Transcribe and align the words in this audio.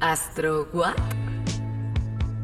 ¿Astro 0.00 0.68
What? 0.74 0.94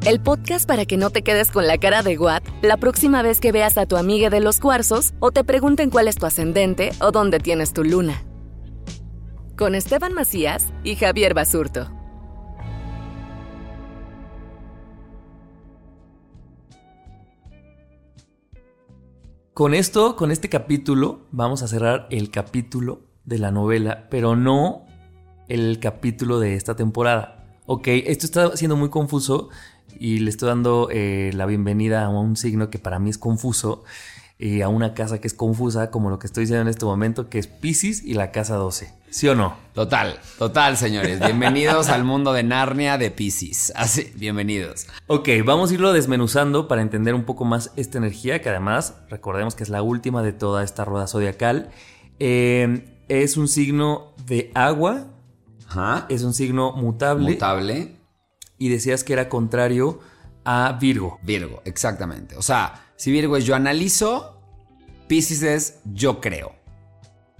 El 0.05 0.19
podcast 0.19 0.67
para 0.67 0.85
que 0.85 0.97
no 0.97 1.11
te 1.11 1.21
quedes 1.21 1.51
con 1.51 1.67
la 1.67 1.77
cara 1.77 2.01
de 2.01 2.17
What 2.17 2.41
la 2.63 2.77
próxima 2.77 3.21
vez 3.21 3.39
que 3.39 3.51
veas 3.51 3.77
a 3.77 3.85
tu 3.85 3.95
amiga 3.95 4.29
de 4.29 4.39
los 4.39 4.59
cuarzos 4.59 5.13
o 5.19 5.31
te 5.31 5.43
pregunten 5.43 5.91
cuál 5.91 6.07
es 6.07 6.17
tu 6.17 6.25
ascendente 6.25 6.91
o 6.99 7.11
dónde 7.11 7.39
tienes 7.39 7.71
tu 7.71 7.83
luna. 7.83 8.23
Con 9.55 9.75
Esteban 9.75 10.13
Macías 10.13 10.73
y 10.83 10.95
Javier 10.95 11.35
Basurto. 11.35 11.91
Con 19.53 19.75
esto, 19.75 20.15
con 20.15 20.31
este 20.31 20.49
capítulo, 20.49 21.27
vamos 21.31 21.61
a 21.61 21.67
cerrar 21.67 22.07
el 22.09 22.31
capítulo 22.31 23.01
de 23.23 23.37
la 23.37 23.51
novela, 23.51 24.07
pero 24.09 24.35
no 24.35 24.87
el 25.47 25.79
capítulo 25.79 26.39
de 26.39 26.55
esta 26.55 26.75
temporada. 26.75 27.42
Ok, 27.65 27.87
esto 27.87 28.25
está 28.25 28.57
siendo 28.57 28.75
muy 28.75 28.89
confuso 28.89 29.49
y 29.97 30.19
le 30.19 30.29
estoy 30.29 30.49
dando 30.49 30.89
eh, 30.91 31.31
la 31.33 31.45
bienvenida 31.45 32.03
a 32.03 32.09
un 32.09 32.35
signo 32.35 32.69
que 32.69 32.77
para 32.77 32.99
mí 32.99 33.09
es 33.09 33.17
confuso 33.17 33.85
y 34.37 34.61
a 34.61 34.67
una 34.67 34.93
casa 34.93 35.21
que 35.21 35.27
es 35.27 35.33
confusa, 35.33 35.89
como 35.89 36.09
lo 36.09 36.19
que 36.19 36.27
estoy 36.27 36.41
diciendo 36.41 36.63
en 36.63 36.67
este 36.67 36.83
momento, 36.83 37.29
que 37.29 37.39
es 37.39 37.47
Pisces 37.47 38.03
y 38.03 38.15
la 38.15 38.31
casa 38.31 38.55
12. 38.55 38.93
¿Sí 39.09 39.29
o 39.29 39.35
no? 39.35 39.55
Total, 39.73 40.19
total, 40.37 40.75
señores. 40.75 41.19
Bienvenidos 41.25 41.87
al 41.87 42.03
mundo 42.03 42.33
de 42.33 42.43
Narnia 42.43 42.97
de 42.97 43.11
Pisces. 43.11 43.71
Así, 43.77 44.11
bienvenidos. 44.15 44.87
Ok, 45.07 45.29
vamos 45.45 45.71
a 45.71 45.75
irlo 45.75 45.93
desmenuzando 45.93 46.67
para 46.67 46.81
entender 46.81 47.13
un 47.13 47.23
poco 47.23 47.45
más 47.45 47.71
esta 47.77 47.97
energía, 47.97 48.41
que 48.41 48.49
además 48.49 48.95
recordemos 49.09 49.55
que 49.55 49.63
es 49.63 49.69
la 49.69 49.81
última 49.81 50.21
de 50.21 50.33
toda 50.33 50.65
esta 50.65 50.83
rueda 50.83 51.07
zodiacal. 51.07 51.69
Eh, 52.19 52.89
es 53.07 53.37
un 53.37 53.47
signo 53.47 54.13
de 54.25 54.51
agua, 54.53 55.12
Ajá. 55.77 56.05
es 56.09 56.23
un 56.23 56.33
signo 56.33 56.73
mutable. 56.73 57.31
Mutable. 57.31 57.95
Y 58.57 58.69
decías 58.69 59.03
que 59.03 59.13
era 59.13 59.29
contrario 59.29 59.99
a 60.45 60.77
Virgo. 60.79 61.19
Virgo, 61.23 61.61
exactamente. 61.65 62.35
O 62.37 62.41
sea, 62.41 62.85
si 62.95 63.11
Virgo 63.11 63.37
es 63.37 63.45
yo 63.45 63.55
analizo, 63.55 64.39
Pisces 65.07 65.41
es 65.43 65.79
yo 65.93 66.21
creo. 66.21 66.53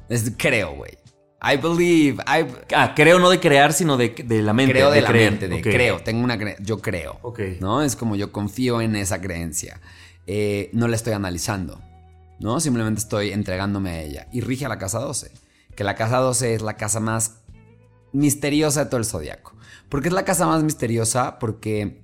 Es 0.10 0.32
creo, 0.38 0.76
güey. 0.76 0.98
I 1.42 1.58
believe. 1.58 2.24
I 2.26 2.46
Ah, 2.76 2.94
creo 2.96 3.20
no 3.20 3.30
de 3.30 3.40
crear, 3.40 3.74
sino 3.74 3.98
de, 3.98 4.10
de 4.10 4.42
la 4.42 4.54
mente. 4.54 4.74
creo 4.74 4.92
de, 4.92 5.02
la 5.02 5.10
creer. 5.10 5.32
mente, 5.32 5.48
de 5.50 5.62
creo. 5.62 6.00
Tengo 6.02 6.24
una 6.24 6.38
cre- 6.38 6.56
yo 6.62 6.80
creo. 6.80 7.20
Ok. 7.22 7.40
¿No? 7.60 7.82
Es 7.82 7.96
como 7.96 8.16
yo 8.16 8.32
confío 8.32 8.82
en 8.82 8.96
esa 8.96 9.20
creencia. 9.22 9.80
Eh, 10.26 10.70
no 10.74 10.88
la 10.88 10.96
estoy 10.96 11.14
analizando. 11.14 11.82
¿No? 12.40 12.60
Simplemente 12.60 13.00
estoy 13.00 13.32
entregándome 13.32 13.92
a 13.92 14.02
ella. 14.02 14.28
Y 14.32 14.42
rige 14.42 14.66
a 14.66 14.70
la 14.70 14.78
casa 14.80 15.00
12. 15.00 15.32
Que 15.76 15.84
la 15.84 15.96
casa 15.96 16.18
12 16.20 16.56
es 16.56 16.62
la 16.62 16.78
casa 16.78 17.00
más 17.00 17.43
misteriosa 18.14 18.86
de 18.86 18.90
todo 18.90 19.00
el 19.00 19.06
zodiaco. 19.06 19.54
¿Por 19.90 20.02
qué 20.02 20.08
es 20.08 20.14
la 20.14 20.26
casa 20.26 20.48
más 20.48 20.64
misteriosa? 20.64 21.40
Porque 21.40 22.04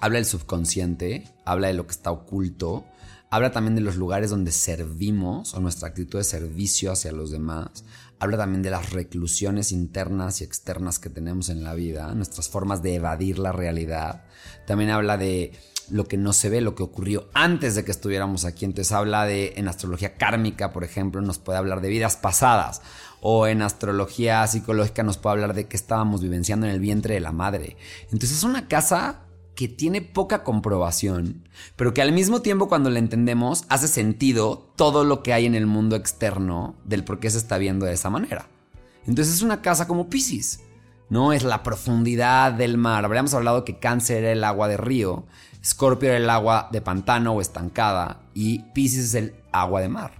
habla 0.00 0.16
del 0.16 0.26
subconsciente, 0.26 1.24
habla 1.44 1.68
de 1.68 1.74
lo 1.74 1.86
que 1.86 1.92
está 1.92 2.10
oculto, 2.10 2.84
habla 3.30 3.50
también 3.50 3.74
de 3.74 3.80
los 3.80 3.96
lugares 3.96 4.30
donde 4.30 4.52
servimos 4.52 5.54
o 5.54 5.60
nuestra 5.60 5.88
actitud 5.88 6.18
de 6.18 6.24
servicio 6.24 6.92
hacia 6.92 7.12
los 7.12 7.30
demás, 7.30 7.84
habla 8.18 8.36
también 8.36 8.62
de 8.62 8.70
las 8.70 8.92
reclusiones 8.92 9.72
internas 9.72 10.40
y 10.40 10.44
externas 10.44 10.98
que 10.98 11.10
tenemos 11.10 11.48
en 11.48 11.64
la 11.64 11.74
vida, 11.74 12.14
nuestras 12.14 12.48
formas 12.48 12.82
de 12.82 12.94
evadir 12.94 13.38
la 13.38 13.52
realidad, 13.52 14.24
también 14.66 14.90
habla 14.90 15.16
de 15.16 15.52
lo 15.90 16.06
que 16.06 16.16
no 16.16 16.32
se 16.32 16.48
ve, 16.48 16.60
lo 16.60 16.74
que 16.74 16.82
ocurrió 16.82 17.28
antes 17.34 17.74
de 17.74 17.84
que 17.84 17.90
estuviéramos 17.90 18.44
aquí. 18.44 18.64
Entonces 18.64 18.92
habla 18.92 19.24
de, 19.24 19.54
en 19.56 19.68
astrología 19.68 20.14
kármica, 20.14 20.72
por 20.72 20.84
ejemplo, 20.84 21.20
nos 21.20 21.38
puede 21.38 21.58
hablar 21.58 21.80
de 21.80 21.88
vidas 21.88 22.16
pasadas. 22.16 22.82
O 23.20 23.46
en 23.46 23.62
astrología 23.62 24.46
psicológica 24.46 25.02
nos 25.02 25.18
puede 25.18 25.34
hablar 25.34 25.54
de 25.54 25.66
que 25.66 25.76
estábamos 25.76 26.22
vivenciando 26.22 26.66
en 26.66 26.72
el 26.72 26.80
vientre 26.80 27.14
de 27.14 27.20
la 27.20 27.32
madre. 27.32 27.76
Entonces 28.04 28.32
es 28.32 28.42
una 28.44 28.68
casa 28.68 29.22
que 29.56 29.68
tiene 29.68 30.02
poca 30.02 30.44
comprobación, 30.44 31.48
pero 31.76 31.94
que 31.94 32.02
al 32.02 32.12
mismo 32.12 32.42
tiempo 32.42 32.68
cuando 32.68 32.90
la 32.90 32.98
entendemos 32.98 33.64
hace 33.68 33.88
sentido 33.88 34.70
todo 34.76 35.02
lo 35.02 35.22
que 35.22 35.32
hay 35.32 35.46
en 35.46 35.54
el 35.54 35.66
mundo 35.66 35.96
externo 35.96 36.76
del 36.84 37.04
por 37.04 37.18
qué 37.18 37.30
se 37.30 37.38
está 37.38 37.56
viendo 37.56 37.86
de 37.86 37.94
esa 37.94 38.10
manera. 38.10 38.48
Entonces 39.06 39.34
es 39.34 39.42
una 39.42 39.62
casa 39.62 39.88
como 39.88 40.08
Pisces. 40.10 40.60
No 41.08 41.32
es 41.32 41.44
la 41.44 41.62
profundidad 41.62 42.52
del 42.52 42.78
mar. 42.78 43.04
Habríamos 43.04 43.32
hablado 43.32 43.64
que 43.64 43.78
Cáncer 43.78 44.24
era 44.24 44.32
el 44.32 44.44
agua 44.44 44.68
de 44.68 44.76
río, 44.76 45.24
Escorpio 45.66 46.10
era 46.10 46.18
el 46.18 46.30
agua 46.30 46.68
de 46.70 46.80
pantano 46.80 47.32
o 47.32 47.40
estancada 47.40 48.20
y 48.34 48.60
Pisces 48.72 49.06
es 49.06 49.14
el 49.14 49.34
agua 49.50 49.80
de 49.80 49.88
mar. 49.88 50.12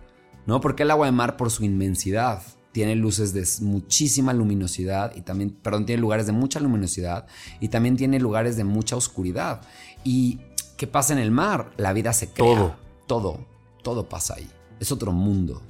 ¿No? 0.44 0.60
Porque 0.60 0.82
el 0.82 0.90
agua 0.90 1.06
de 1.06 1.12
mar 1.12 1.36
por 1.36 1.52
su 1.52 1.62
inmensidad 1.62 2.42
tiene 2.72 2.96
luces 2.96 3.32
de 3.32 3.46
muchísima 3.64 4.32
luminosidad 4.32 5.14
y 5.14 5.20
también, 5.20 5.50
perdón, 5.50 5.86
tiene 5.86 6.02
lugares 6.02 6.26
de 6.26 6.32
mucha 6.32 6.58
luminosidad 6.58 7.28
y 7.60 7.68
también 7.68 7.96
tiene 7.96 8.18
lugares 8.18 8.56
de 8.56 8.64
mucha 8.64 8.96
oscuridad. 8.96 9.60
¿Y 10.02 10.40
qué 10.76 10.88
pasa 10.88 11.12
en 11.12 11.20
el 11.20 11.30
mar? 11.30 11.70
La 11.76 11.92
vida 11.92 12.12
se 12.12 12.28
crea. 12.28 12.56
Todo. 12.56 12.76
Todo, 13.06 13.38
todo 13.84 14.08
pasa 14.08 14.34
ahí. 14.34 14.50
Es 14.80 14.90
otro 14.90 15.12
mundo. 15.12 15.62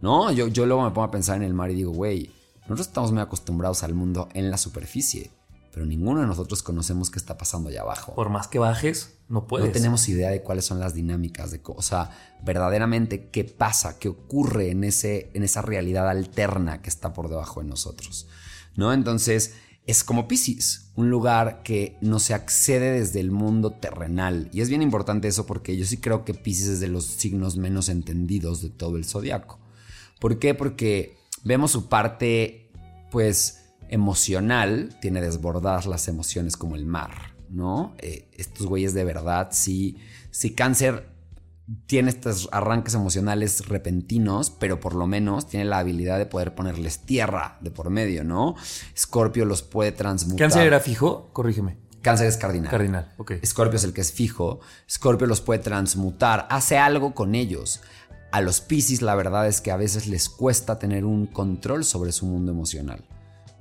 ¿No? 0.00 0.32
Yo, 0.32 0.48
yo 0.48 0.64
luego 0.64 0.82
me 0.82 0.92
pongo 0.92 1.04
a 1.04 1.10
pensar 1.10 1.36
en 1.36 1.42
el 1.42 1.52
mar 1.52 1.70
y 1.70 1.74
digo, 1.74 1.92
güey, 1.92 2.30
nosotros 2.62 2.86
estamos 2.86 3.12
muy 3.12 3.20
acostumbrados 3.20 3.82
al 3.82 3.92
mundo 3.92 4.30
en 4.32 4.50
la 4.50 4.56
superficie, 4.56 5.30
pero 5.72 5.86
ninguno 5.86 6.20
de 6.20 6.26
nosotros 6.26 6.62
conocemos 6.62 7.10
qué 7.10 7.18
está 7.18 7.38
pasando 7.38 7.68
allá 7.68 7.82
abajo. 7.82 8.14
Por 8.14 8.28
más 8.28 8.48
que 8.48 8.58
bajes, 8.58 9.14
no 9.28 9.46
puedes. 9.46 9.68
No 9.68 9.72
tenemos 9.72 10.08
idea 10.08 10.30
de 10.30 10.42
cuáles 10.42 10.64
son 10.64 10.80
las 10.80 10.94
dinámicas, 10.94 11.50
de 11.50 11.60
o 11.64 11.82
sea, 11.82 12.10
verdaderamente 12.42 13.28
qué 13.30 13.44
pasa, 13.44 13.98
qué 13.98 14.08
ocurre 14.08 14.70
en, 14.70 14.84
ese, 14.84 15.30
en 15.34 15.44
esa 15.44 15.62
realidad 15.62 16.08
alterna 16.08 16.82
que 16.82 16.90
está 16.90 17.12
por 17.12 17.28
debajo 17.28 17.60
de 17.62 17.68
nosotros. 17.68 18.26
¿No? 18.76 18.92
Entonces, 18.92 19.54
es 19.86 20.04
como 20.04 20.28
Pisces, 20.28 20.90
un 20.94 21.10
lugar 21.10 21.62
que 21.62 21.96
no 22.00 22.18
se 22.18 22.34
accede 22.34 22.92
desde 22.92 23.20
el 23.20 23.30
mundo 23.30 23.72
terrenal. 23.72 24.48
Y 24.52 24.60
es 24.60 24.68
bien 24.68 24.82
importante 24.82 25.28
eso 25.28 25.46
porque 25.46 25.76
yo 25.76 25.84
sí 25.84 25.98
creo 25.98 26.24
que 26.24 26.34
Pisces 26.34 26.68
es 26.68 26.80
de 26.80 26.88
los 26.88 27.04
signos 27.04 27.56
menos 27.56 27.88
entendidos 27.88 28.62
de 28.62 28.70
todo 28.70 28.96
el 28.96 29.04
zodiaco. 29.04 29.58
¿Por 30.20 30.38
qué? 30.38 30.54
Porque 30.54 31.16
vemos 31.44 31.70
su 31.70 31.88
parte, 31.88 32.70
pues, 33.10 33.59
emocional, 33.90 34.96
tiene 35.00 35.20
desbordadas 35.20 35.86
las 35.86 36.08
emociones 36.08 36.56
como 36.56 36.76
el 36.76 36.86
mar, 36.86 37.34
¿no? 37.50 37.94
Eh, 37.98 38.30
estos 38.32 38.66
güeyes 38.66 38.94
de 38.94 39.04
verdad, 39.04 39.48
sí, 39.50 39.98
sí 40.30 40.54
cáncer 40.54 41.10
tiene 41.86 42.10
estos 42.10 42.48
arranques 42.52 42.94
emocionales 42.94 43.68
repentinos, 43.68 44.50
pero 44.50 44.80
por 44.80 44.94
lo 44.94 45.06
menos 45.06 45.46
tiene 45.48 45.64
la 45.64 45.78
habilidad 45.78 46.18
de 46.18 46.26
poder 46.26 46.54
ponerles 46.54 47.00
tierra 47.00 47.58
de 47.60 47.70
por 47.70 47.90
medio, 47.90 48.24
¿no? 48.24 48.56
Escorpio 48.94 49.44
los 49.44 49.62
puede 49.62 49.92
transmutar. 49.92 50.38
¿Cáncer 50.38 50.66
era 50.66 50.80
fijo? 50.80 51.30
Corrígeme. 51.32 51.76
Cáncer 52.02 52.28
es 52.28 52.36
cardinal. 52.36 52.70
Cardinal, 52.70 53.12
ok. 53.18 53.32
Escorpio 53.42 53.76
es 53.76 53.84
el 53.84 53.92
que 53.92 54.00
es 54.00 54.12
fijo. 54.12 54.60
Escorpio 54.88 55.26
los 55.26 55.40
puede 55.40 55.60
transmutar, 55.60 56.46
hace 56.50 56.78
algo 56.78 57.14
con 57.14 57.34
ellos. 57.34 57.82
A 58.32 58.40
los 58.40 58.60
Piscis 58.60 59.02
la 59.02 59.14
verdad 59.14 59.46
es 59.48 59.60
que 59.60 59.70
a 59.70 59.76
veces 59.76 60.06
les 60.06 60.28
cuesta 60.28 60.78
tener 60.78 61.04
un 61.04 61.26
control 61.26 61.84
sobre 61.84 62.12
su 62.12 62.26
mundo 62.26 62.52
emocional. 62.52 63.04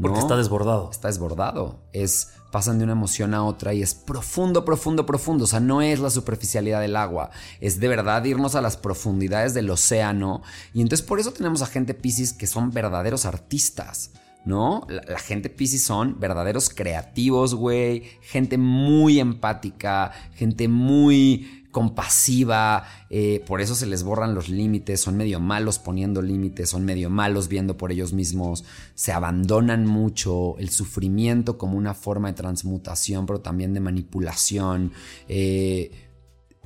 Porque 0.02 0.20
está 0.20 0.38
desbordado. 0.38 0.90
Está 0.92 1.08
desbordado. 1.08 1.80
Es 1.94 2.30
pasan 2.52 2.80
de 2.80 2.84
una 2.84 2.94
emoción 2.94 3.34
a 3.34 3.44
otra 3.44 3.74
y 3.74 3.82
es 3.82 3.94
profundo, 3.94 4.66
profundo, 4.66 5.06
profundo. 5.06 5.44
O 5.44 5.48
sea, 5.48 5.60
no 5.60 5.82
es 5.82 6.00
la 6.00 6.10
superficialidad 6.10 6.82
del 6.82 6.96
agua, 6.96 7.30
es 7.60 7.80
de 7.80 7.88
verdad 7.88 8.24
irnos 8.26 8.56
a 8.56 8.62
las 8.62 8.78
profundidades 8.78 9.54
del 9.54 9.70
océano. 9.70 10.42
Y 10.74 10.82
entonces 10.82 11.06
por 11.06 11.20
eso 11.20 11.32
tenemos 11.32 11.62
a 11.62 11.68
gente 11.68 11.94
Pisces 11.94 12.34
que 12.34 12.48
son 12.48 12.72
verdaderos 12.72 13.26
artistas. 13.26 14.12
¿no? 14.46 14.88
La, 14.88 15.20
gente 15.20 15.50
Pisces 15.50 15.84
son 15.84 16.20
verdaderos 16.20 16.70
creativos, 16.70 17.54
güey. 17.56 18.04
Gente 18.22 18.58
muy 18.58 19.20
empática, 19.20 20.12
gente 20.34 20.68
muy 20.68 21.59
compasiva. 21.80 22.84
Eh, 23.10 23.42
por 23.48 23.62
eso 23.62 23.74
se 23.74 23.86
les 23.86 24.04
borran 24.04 24.36
los 24.36 24.50
límites. 24.50 25.00
Son 25.00 25.16
medio 25.16 25.40
malos 25.40 25.80
poniendo 25.80 26.22
límites, 26.22 26.70
son 26.70 26.84
medio 26.84 27.10
malos 27.10 27.48
viendo 27.48 27.78
por 27.78 27.94
ellos 27.94 28.12
mismos. 28.12 28.66
Se 28.96 29.14
abandonan 29.14 29.86
mucho. 29.86 30.58
El 30.58 30.72
sufrimiento 30.72 31.58
como 31.58 31.78
una 31.78 31.94
forma 31.94 32.28
de 32.28 32.34
transmutación, 32.34 33.26
pero 33.26 33.40
también 33.40 33.74
de 33.74 33.80
manipulación. 33.80 34.92
Eh, 35.30 35.92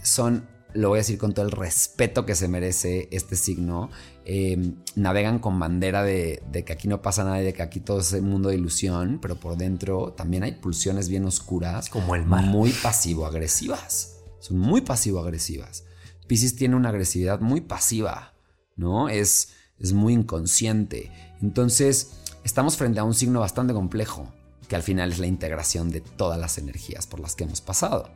son 0.02 0.52
lo 0.74 0.90
voy 0.90 0.98
a 0.98 1.02
decir 1.02 1.20
con 1.20 1.36
todo 1.36 1.46
el 1.46 1.52
respeto 1.52 2.26
que 2.26 2.34
se 2.34 2.48
merece 2.48 3.08
este 3.12 3.36
signo, 3.36 3.92
Em, 4.26 4.76
navegan 4.96 5.40
con 5.40 5.60
bandera 5.60 6.02
de, 6.02 6.42
que 6.66 6.74
aquí 6.74 6.88
no 6.88 7.02
pasa 7.02 7.26
nada 7.26 7.42
y 7.42 7.46
de 7.46 7.54
que 7.54 7.62
aquí 7.62 7.82
todo 7.82 8.00
es 8.00 8.14
un 8.14 8.30
mundo 8.30 8.50
de 8.50 8.56
ilusión, 8.56 9.20
pero 9.22 9.36
por 9.36 9.58
dentro 9.58 10.14
también 10.14 10.44
hay 10.44 10.54
pulsiones 10.54 11.10
bien 11.10 11.26
oscuras. 11.26 11.90
Como 11.90 12.16
el 12.16 12.26
mar. 12.26 12.46
Muy 12.46 12.72
pasivo-agresivas. 12.72 14.13
Son 14.44 14.60
muy 14.60 14.82
pasivo-agresivas. 14.82 15.86
Pisces 16.28 16.58
tiene 16.58 16.76
una 16.76 16.90
agresividad 16.90 17.40
muy 17.40 17.62
pasiva, 17.62 18.34
¿no? 18.76 19.08
Es, 19.08 19.54
es 19.80 19.94
muy 19.94 20.12
inconsciente. 20.12 21.14
Entonces, 21.42 22.20
estamos 22.44 22.76
frente 22.76 23.00
a 23.00 23.06
un 23.06 23.14
signo 23.14 23.40
bastante 23.40 23.74
complejo, 23.74 24.34
que 24.68 24.76
al 24.76 24.84
final 24.84 25.14
es 25.14 25.20
la 25.20 25.28
integración 25.28 25.92
de 25.92 26.02
todas 26.02 26.38
las 26.38 26.58
energías 26.58 27.08
por 27.08 27.22
las 27.22 27.36
que 27.36 27.46
hemos 27.46 27.62
pasado. 27.62 28.10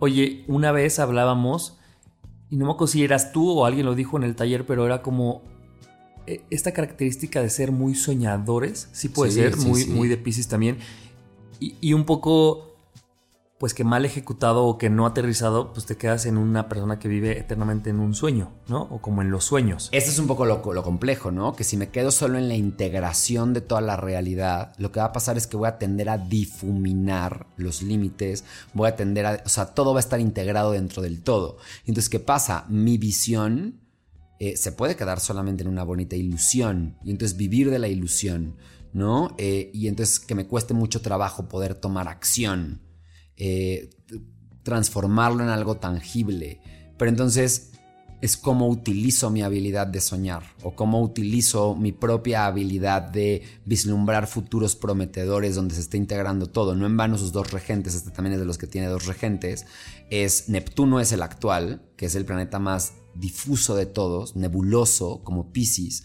Oye, 0.00 0.44
una 0.48 0.72
vez 0.72 0.98
hablábamos 0.98 1.78
y 2.50 2.56
no 2.56 2.66
me 2.66 2.72
acuerdo 2.72 2.88
si 2.88 3.04
eras 3.04 3.30
tú 3.30 3.48
o 3.48 3.64
alguien 3.64 3.86
lo 3.86 3.94
dijo 3.94 4.16
en 4.16 4.24
el 4.24 4.34
taller, 4.34 4.66
pero 4.66 4.84
era 4.84 5.00
como 5.00 5.42
eh, 6.26 6.42
esta 6.50 6.72
característica 6.72 7.40
de 7.40 7.50
ser 7.50 7.70
muy 7.70 7.94
soñadores, 7.94 8.88
sí 8.90 9.10
puede 9.10 9.30
ser, 9.30 9.56
muy, 9.58 9.86
muy 9.86 10.08
de 10.08 10.16
Pisces 10.16 10.48
también, 10.48 10.78
y, 11.60 11.76
y, 11.80 11.92
un 11.92 12.04
poco 12.04 12.71
pues 13.62 13.74
que 13.74 13.84
mal 13.84 14.04
ejecutado 14.04 14.64
o 14.64 14.76
que 14.76 14.90
no 14.90 15.06
aterrizado, 15.06 15.72
pues 15.72 15.86
te 15.86 15.96
quedas 15.96 16.26
en 16.26 16.36
una 16.36 16.68
persona 16.68 16.98
que 16.98 17.06
vive 17.06 17.38
eternamente 17.38 17.90
en 17.90 18.00
un 18.00 18.12
sueño, 18.12 18.50
¿no? 18.66 18.88
O 18.90 19.00
como 19.00 19.22
en 19.22 19.30
los 19.30 19.44
sueños. 19.44 19.88
Este 19.92 20.10
es 20.10 20.18
un 20.18 20.26
poco 20.26 20.46
lo, 20.46 20.64
lo, 20.72 20.82
complejo, 20.82 21.30
¿no? 21.30 21.54
Que 21.54 21.62
si 21.62 21.76
me 21.76 21.90
quedo 21.90 22.10
solo 22.10 22.38
en 22.38 22.48
la 22.48 22.56
integración 22.56 23.52
de 23.52 23.60
toda 23.60 23.80
la 23.80 23.96
realidad, 23.96 24.72
lo 24.78 24.90
que 24.90 24.98
va 24.98 25.06
a 25.06 25.12
pasar 25.12 25.36
es 25.36 25.46
que 25.46 25.56
voy 25.56 25.68
a 25.68 25.78
tender 25.78 26.08
a 26.08 26.18
difuminar 26.18 27.46
los 27.56 27.82
límites, 27.82 28.42
voy 28.74 28.88
a 28.88 28.96
tender 28.96 29.26
a... 29.26 29.42
O 29.46 29.48
sea, 29.48 29.66
todo 29.66 29.94
va 29.94 30.00
a 30.00 30.06
estar 30.06 30.18
integrado 30.18 30.72
dentro 30.72 31.00
del 31.00 31.22
todo. 31.22 31.58
Entonces, 31.86 32.08
¿qué 32.10 32.18
pasa? 32.18 32.66
Mi 32.68 32.98
visión 32.98 33.80
eh, 34.40 34.56
se 34.56 34.72
puede 34.72 34.96
quedar 34.96 35.20
solamente 35.20 35.62
en 35.62 35.68
una 35.68 35.84
bonita 35.84 36.16
ilusión 36.16 36.96
y 37.04 37.12
entonces 37.12 37.36
vivir 37.36 37.70
de 37.70 37.78
la 37.78 37.86
ilusión, 37.86 38.56
¿no? 38.92 39.36
Eh, 39.38 39.70
y 39.72 39.86
entonces 39.86 40.18
que 40.18 40.34
me 40.34 40.48
cueste 40.48 40.74
mucho 40.74 41.00
trabajo 41.00 41.48
poder 41.48 41.76
tomar 41.76 42.08
acción. 42.08 42.80
Eh, 43.44 43.90
transformarlo 44.62 45.42
en 45.42 45.48
algo 45.48 45.78
tangible. 45.78 46.60
Pero 46.96 47.08
entonces 47.08 47.72
es 48.20 48.36
cómo 48.36 48.68
utilizo 48.68 49.30
mi 49.30 49.42
habilidad 49.42 49.88
de 49.88 50.00
soñar 50.00 50.44
o 50.62 50.76
cómo 50.76 51.02
utilizo 51.02 51.74
mi 51.74 51.90
propia 51.90 52.46
habilidad 52.46 53.02
de 53.02 53.42
vislumbrar 53.64 54.28
futuros 54.28 54.76
prometedores 54.76 55.56
donde 55.56 55.74
se 55.74 55.80
está 55.80 55.96
integrando 55.96 56.46
todo. 56.46 56.76
No 56.76 56.86
en 56.86 56.96
vano 56.96 57.18
sus 57.18 57.32
dos 57.32 57.50
regentes, 57.50 57.96
este 57.96 58.12
también 58.12 58.34
es 58.34 58.38
de 58.38 58.46
los 58.46 58.58
que 58.58 58.68
tiene 58.68 58.86
dos 58.86 59.06
regentes. 59.06 59.66
Es 60.08 60.48
Neptuno 60.48 61.00
es 61.00 61.10
el 61.10 61.22
actual, 61.22 61.82
que 61.96 62.06
es 62.06 62.14
el 62.14 62.24
planeta 62.24 62.60
más 62.60 62.92
difuso 63.16 63.74
de 63.74 63.86
todos, 63.86 64.36
nebuloso 64.36 65.24
como 65.24 65.52
Pisces, 65.52 66.04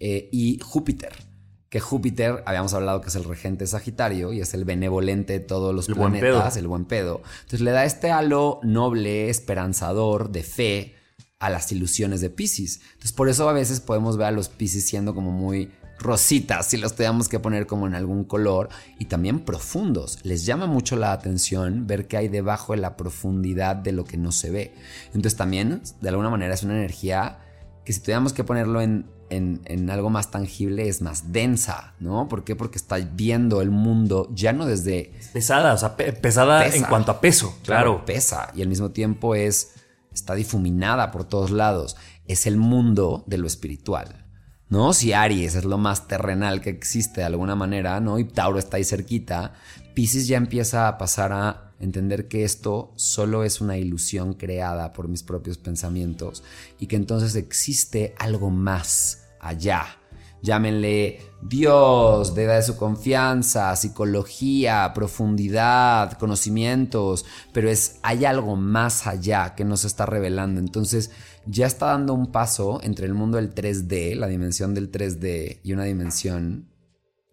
eh, 0.00 0.30
y 0.32 0.58
Júpiter 0.60 1.27
que 1.68 1.80
Júpiter, 1.80 2.42
habíamos 2.46 2.72
hablado 2.72 3.00
que 3.00 3.08
es 3.08 3.16
el 3.16 3.24
regente 3.24 3.66
Sagitario 3.66 4.32
y 4.32 4.40
es 4.40 4.54
el 4.54 4.64
benevolente 4.64 5.34
de 5.34 5.40
todos 5.40 5.74
los 5.74 5.86
planetas, 5.86 6.56
el 6.56 6.66
buen 6.66 6.86
pedo. 6.86 7.22
Entonces 7.40 7.60
le 7.60 7.72
da 7.72 7.84
este 7.84 8.10
halo 8.10 8.60
noble, 8.62 9.28
esperanzador, 9.28 10.30
de 10.30 10.42
fe 10.42 10.94
a 11.38 11.50
las 11.50 11.70
ilusiones 11.70 12.20
de 12.20 12.30
Pisces. 12.30 12.80
Entonces 12.92 13.12
por 13.12 13.28
eso 13.28 13.48
a 13.48 13.52
veces 13.52 13.80
podemos 13.80 14.16
ver 14.16 14.28
a 14.28 14.30
los 14.30 14.48
Pisces 14.48 14.86
siendo 14.86 15.14
como 15.14 15.30
muy 15.30 15.70
rositas, 15.98 16.66
si 16.68 16.76
los 16.76 16.94
tenemos 16.94 17.28
que 17.28 17.40
poner 17.40 17.66
como 17.66 17.86
en 17.86 17.94
algún 17.94 18.24
color, 18.24 18.68
y 18.98 19.06
también 19.06 19.40
profundos. 19.40 20.20
Les 20.22 20.46
llama 20.46 20.66
mucho 20.66 20.96
la 20.96 21.12
atención 21.12 21.86
ver 21.86 22.06
qué 22.06 22.16
hay 22.16 22.28
debajo 22.28 22.72
de 22.72 22.78
la 22.78 22.96
profundidad 22.96 23.76
de 23.76 23.92
lo 23.92 24.04
que 24.04 24.16
no 24.16 24.32
se 24.32 24.50
ve. 24.50 24.74
Entonces 25.06 25.36
también, 25.36 25.82
de 26.00 26.08
alguna 26.08 26.30
manera, 26.30 26.54
es 26.54 26.62
una 26.62 26.74
energía 26.74 27.40
que 27.84 27.92
si 27.92 28.00
tuviéramos 28.00 28.32
que 28.32 28.44
ponerlo 28.44 28.80
en 28.80 29.06
en, 29.30 29.90
algo 29.90 30.10
más 30.10 30.30
tangible 30.30 30.88
es 30.88 31.02
más 31.02 31.32
densa, 31.32 31.94
¿no? 32.00 32.28
¿Por 32.28 32.44
qué? 32.44 32.56
Porque 32.56 32.78
está 32.78 32.96
viendo 32.96 33.60
el 33.60 33.70
mundo 33.70 34.28
ya 34.32 34.52
no 34.52 34.66
desde... 34.66 35.12
Pesada, 35.32 35.74
o 35.74 35.78
sea, 35.78 35.96
pesada 35.96 36.66
en 36.66 36.84
cuanto 36.84 37.12
a 37.12 37.20
peso, 37.20 37.56
claro. 37.64 38.04
Pesa 38.04 38.50
y 38.54 38.62
al 38.62 38.68
mismo 38.68 38.90
tiempo 38.90 39.34
es... 39.34 39.72
Está 40.12 40.34
difuminada 40.34 41.10
por 41.10 41.24
todos 41.24 41.50
lados. 41.50 41.96
Es 42.26 42.46
el 42.46 42.56
mundo 42.56 43.24
de 43.26 43.38
lo 43.38 43.46
espiritual. 43.46 44.26
¿no? 44.68 44.92
Si 44.92 45.12
Aries 45.12 45.54
es 45.54 45.64
lo 45.64 45.78
más 45.78 46.08
terrenal 46.08 46.60
que 46.60 46.70
existe 46.70 47.20
de 47.20 47.26
alguna 47.26 47.54
manera, 47.54 48.00
¿no? 48.00 48.18
Y 48.18 48.24
Tauro 48.24 48.58
está 48.58 48.76
ahí 48.76 48.84
cerquita, 48.84 49.54
Pisces 49.94 50.26
ya 50.26 50.36
empieza 50.36 50.88
a 50.88 50.98
pasar 50.98 51.32
a 51.32 51.67
entender 51.80 52.28
que 52.28 52.44
esto 52.44 52.92
solo 52.96 53.44
es 53.44 53.60
una 53.60 53.78
ilusión 53.78 54.34
creada 54.34 54.92
por 54.92 55.08
mis 55.08 55.22
propios 55.22 55.58
pensamientos 55.58 56.42
y 56.78 56.86
que 56.86 56.96
entonces 56.96 57.34
existe 57.36 58.14
algo 58.18 58.50
más 58.50 59.28
allá. 59.40 59.98
Llámenle 60.40 61.20
Dios, 61.42 62.34
de 62.34 62.62
su 62.62 62.76
confianza, 62.76 63.74
psicología, 63.74 64.92
profundidad, 64.94 66.12
conocimientos, 66.12 67.24
pero 67.52 67.68
es 67.68 67.98
hay 68.02 68.24
algo 68.24 68.54
más 68.54 69.08
allá 69.08 69.56
que 69.56 69.64
nos 69.64 69.84
está 69.84 70.06
revelando. 70.06 70.60
Entonces 70.60 71.10
ya 71.44 71.66
está 71.66 71.86
dando 71.86 72.14
un 72.14 72.30
paso 72.30 72.80
entre 72.84 73.06
el 73.06 73.14
mundo 73.14 73.36
del 73.38 73.52
3D, 73.52 74.14
la 74.14 74.28
dimensión 74.28 74.74
del 74.74 74.92
3D 74.92 75.58
y 75.64 75.72
una 75.72 75.84
dimensión 75.84 76.68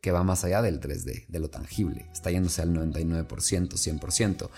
que 0.06 0.12
va 0.12 0.22
más 0.22 0.44
allá 0.44 0.62
del 0.62 0.80
3D, 0.80 1.26
de 1.28 1.40
lo 1.40 1.50
tangible. 1.50 2.06
Está 2.14 2.30
yéndose 2.30 2.62
al 2.62 2.72
99%, 2.76 3.26
100%. 3.26 4.50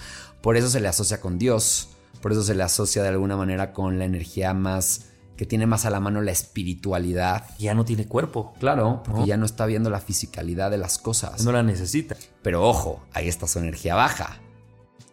Por 0.41 0.57
eso 0.57 0.69
se 0.69 0.81
le 0.81 0.89
asocia 0.89 1.21
con 1.21 1.39
Dios, 1.39 1.87
por 2.21 2.33
eso 2.33 2.43
se 2.43 2.53
le 2.53 2.63
asocia 2.63 3.01
de 3.01 3.07
alguna 3.07 3.37
manera 3.37 3.71
con 3.71 3.97
la 3.97 4.03
energía 4.03 4.53
más 4.53 5.05
que 5.37 5.45
tiene 5.45 5.65
más 5.65 5.85
a 5.85 5.89
la 5.89 6.01
mano 6.01 6.21
la 6.21 6.31
espiritualidad. 6.31 7.45
Ya 7.59 7.73
no 7.75 7.85
tiene 7.85 8.07
cuerpo. 8.07 8.55
Claro, 8.59 9.03
porque 9.05 9.25
ya 9.25 9.37
no 9.37 9.45
está 9.45 9.65
viendo 9.65 9.89
la 9.89 10.01
fisicalidad 10.01 10.69
de 10.69 10.79
las 10.79 10.97
cosas. 10.97 11.45
No 11.45 11.53
la 11.53 11.63
necesita. 11.63 12.17
Pero 12.41 12.67
ojo, 12.67 13.05
ahí 13.13 13.29
está 13.29 13.47
su 13.47 13.59
energía 13.59 13.95
baja. 13.95 14.41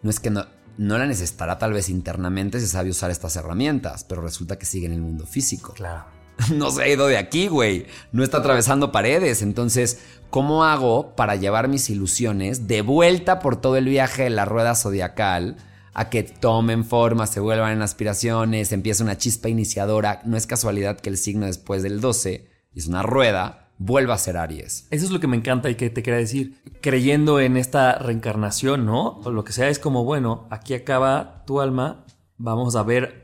No 0.02 0.10
es 0.10 0.18
que 0.18 0.30
no, 0.30 0.46
no 0.78 0.98
la 0.98 1.06
necesitará 1.06 1.58
tal 1.58 1.74
vez 1.74 1.88
internamente 1.88 2.58
si 2.58 2.66
sabe 2.66 2.90
usar 2.90 3.12
estas 3.12 3.36
herramientas, 3.36 4.02
pero 4.02 4.20
resulta 4.20 4.58
que 4.58 4.66
sigue 4.66 4.86
en 4.86 4.94
el 4.94 5.00
mundo 5.00 5.26
físico. 5.26 5.74
Claro. 5.74 6.13
no 6.54 6.70
se 6.70 6.82
ha 6.82 6.88
ido 6.88 7.06
de 7.06 7.18
aquí, 7.18 7.48
güey. 7.48 7.86
No 8.12 8.24
está 8.24 8.38
atravesando 8.38 8.92
paredes. 8.92 9.42
Entonces, 9.42 10.00
¿cómo 10.30 10.64
hago 10.64 11.14
para 11.16 11.36
llevar 11.36 11.68
mis 11.68 11.90
ilusiones 11.90 12.66
de 12.66 12.82
vuelta 12.82 13.40
por 13.40 13.60
todo 13.60 13.76
el 13.76 13.86
viaje 13.86 14.24
de 14.24 14.30
la 14.30 14.44
rueda 14.44 14.74
zodiacal? 14.74 15.56
a 15.94 16.10
que 16.10 16.24
tomen 16.24 16.84
forma, 16.84 17.26
se 17.26 17.40
vuelvan 17.40 17.72
en 17.72 17.82
aspiraciones, 17.82 18.72
empieza 18.72 19.04
una 19.04 19.16
chispa 19.16 19.48
iniciadora. 19.48 20.20
No 20.24 20.36
es 20.36 20.46
casualidad 20.46 20.98
que 20.98 21.08
el 21.08 21.16
signo 21.16 21.46
después 21.46 21.84
del 21.84 22.00
12, 22.00 22.48
es 22.74 22.88
una 22.88 23.02
rueda, 23.02 23.70
vuelva 23.78 24.14
a 24.14 24.18
ser 24.18 24.36
Aries. 24.36 24.88
Eso 24.90 25.04
es 25.04 25.12
lo 25.12 25.20
que 25.20 25.28
me 25.28 25.36
encanta 25.36 25.70
y 25.70 25.76
que 25.76 25.90
te 25.90 26.02
quería 26.02 26.18
decir. 26.18 26.60
Creyendo 26.80 27.38
en 27.38 27.56
esta 27.56 27.98
reencarnación, 27.98 28.84
¿no? 28.84 29.20
O 29.20 29.30
lo 29.30 29.44
que 29.44 29.52
sea, 29.52 29.68
es 29.68 29.78
como, 29.78 30.04
bueno, 30.04 30.48
aquí 30.50 30.74
acaba 30.74 31.44
tu 31.46 31.60
alma, 31.60 32.04
vamos 32.36 32.74
a 32.74 32.82
ver 32.82 33.23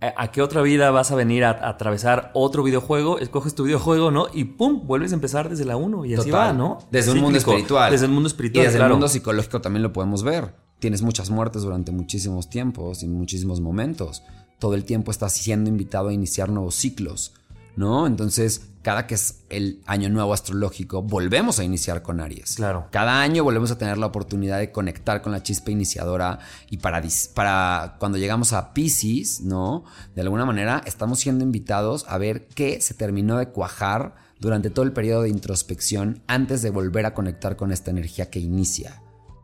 a 0.00 0.30
qué 0.30 0.42
otra 0.42 0.62
vida 0.62 0.90
vas 0.90 1.10
a 1.10 1.16
venir 1.16 1.44
a, 1.44 1.68
atravesar 1.68 2.30
otro 2.34 2.62
videojuego, 2.62 3.18
escoges 3.18 3.54
tu 3.54 3.64
videojuego, 3.64 4.10
¿no? 4.10 4.26
Y 4.32 4.44
pum, 4.44 4.86
vuelves 4.86 5.10
a 5.10 5.16
empezar 5.16 5.48
desde 5.48 5.64
la 5.64 5.76
1 5.76 6.04
y 6.04 6.14
así 6.14 6.30
va, 6.30 6.52
¿no? 6.52 6.78
Desde 6.90 7.12
un 7.12 7.20
mundo 7.20 7.38
espiritual. 7.38 7.90
Desde 7.90 8.06
el 8.06 8.12
mundo 8.12 8.28
espiritual. 8.28 8.64
Y 8.64 8.66
desde 8.66 8.82
el 8.82 8.90
mundo 8.90 9.08
psicológico 9.08 9.60
también 9.60 9.82
lo 9.82 9.92
podemos 9.92 10.22
ver. 10.22 10.54
Tienes 10.78 11.02
muchas 11.02 11.30
muertes 11.30 11.62
durante 11.62 11.90
muchísimos 11.90 12.48
tiempos 12.48 13.02
y 13.02 13.08
muchísimos 13.08 13.60
momentos. 13.60 14.22
Todo 14.60 14.74
el 14.74 14.84
tiempo 14.84 15.10
estás 15.10 15.32
siendo 15.32 15.68
invitado 15.68 16.08
a 16.08 16.12
iniciar 16.12 16.48
nuevos 16.48 16.76
ciclos, 16.76 17.32
¿no? 17.74 18.06
Entonces, 18.06 18.68
cada 18.88 19.06
que 19.06 19.16
es 19.16 19.44
el 19.50 19.82
año 19.84 20.08
nuevo 20.08 20.32
astrológico, 20.32 21.02
volvemos 21.02 21.58
a 21.58 21.62
iniciar 21.62 22.00
con 22.00 22.20
Aries. 22.20 22.54
Claro. 22.54 22.88
Cada 22.90 23.20
año 23.20 23.44
volvemos 23.44 23.70
a 23.70 23.76
tener 23.76 23.98
la 23.98 24.06
oportunidad 24.06 24.58
de 24.58 24.72
conectar 24.72 25.20
con 25.20 25.30
la 25.30 25.42
chispa 25.42 25.70
iniciadora 25.70 26.38
y 26.70 26.78
para, 26.78 27.02
para 27.34 27.96
cuando 27.98 28.16
llegamos 28.16 28.54
a 28.54 28.72
Pisces, 28.72 29.42
¿no? 29.42 29.84
De 30.14 30.22
alguna 30.22 30.46
manera 30.46 30.80
estamos 30.86 31.20
siendo 31.20 31.44
invitados 31.44 32.06
a 32.08 32.16
ver 32.16 32.48
qué 32.48 32.80
se 32.80 32.94
terminó 32.94 33.36
de 33.36 33.50
cuajar 33.50 34.14
durante 34.40 34.70
todo 34.70 34.86
el 34.86 34.94
periodo 34.94 35.20
de 35.20 35.28
introspección 35.28 36.22
antes 36.26 36.62
de 36.62 36.70
volver 36.70 37.04
a 37.04 37.12
conectar 37.12 37.56
con 37.56 37.72
esta 37.72 37.90
energía 37.90 38.30
que 38.30 38.40
inicia 38.40 39.02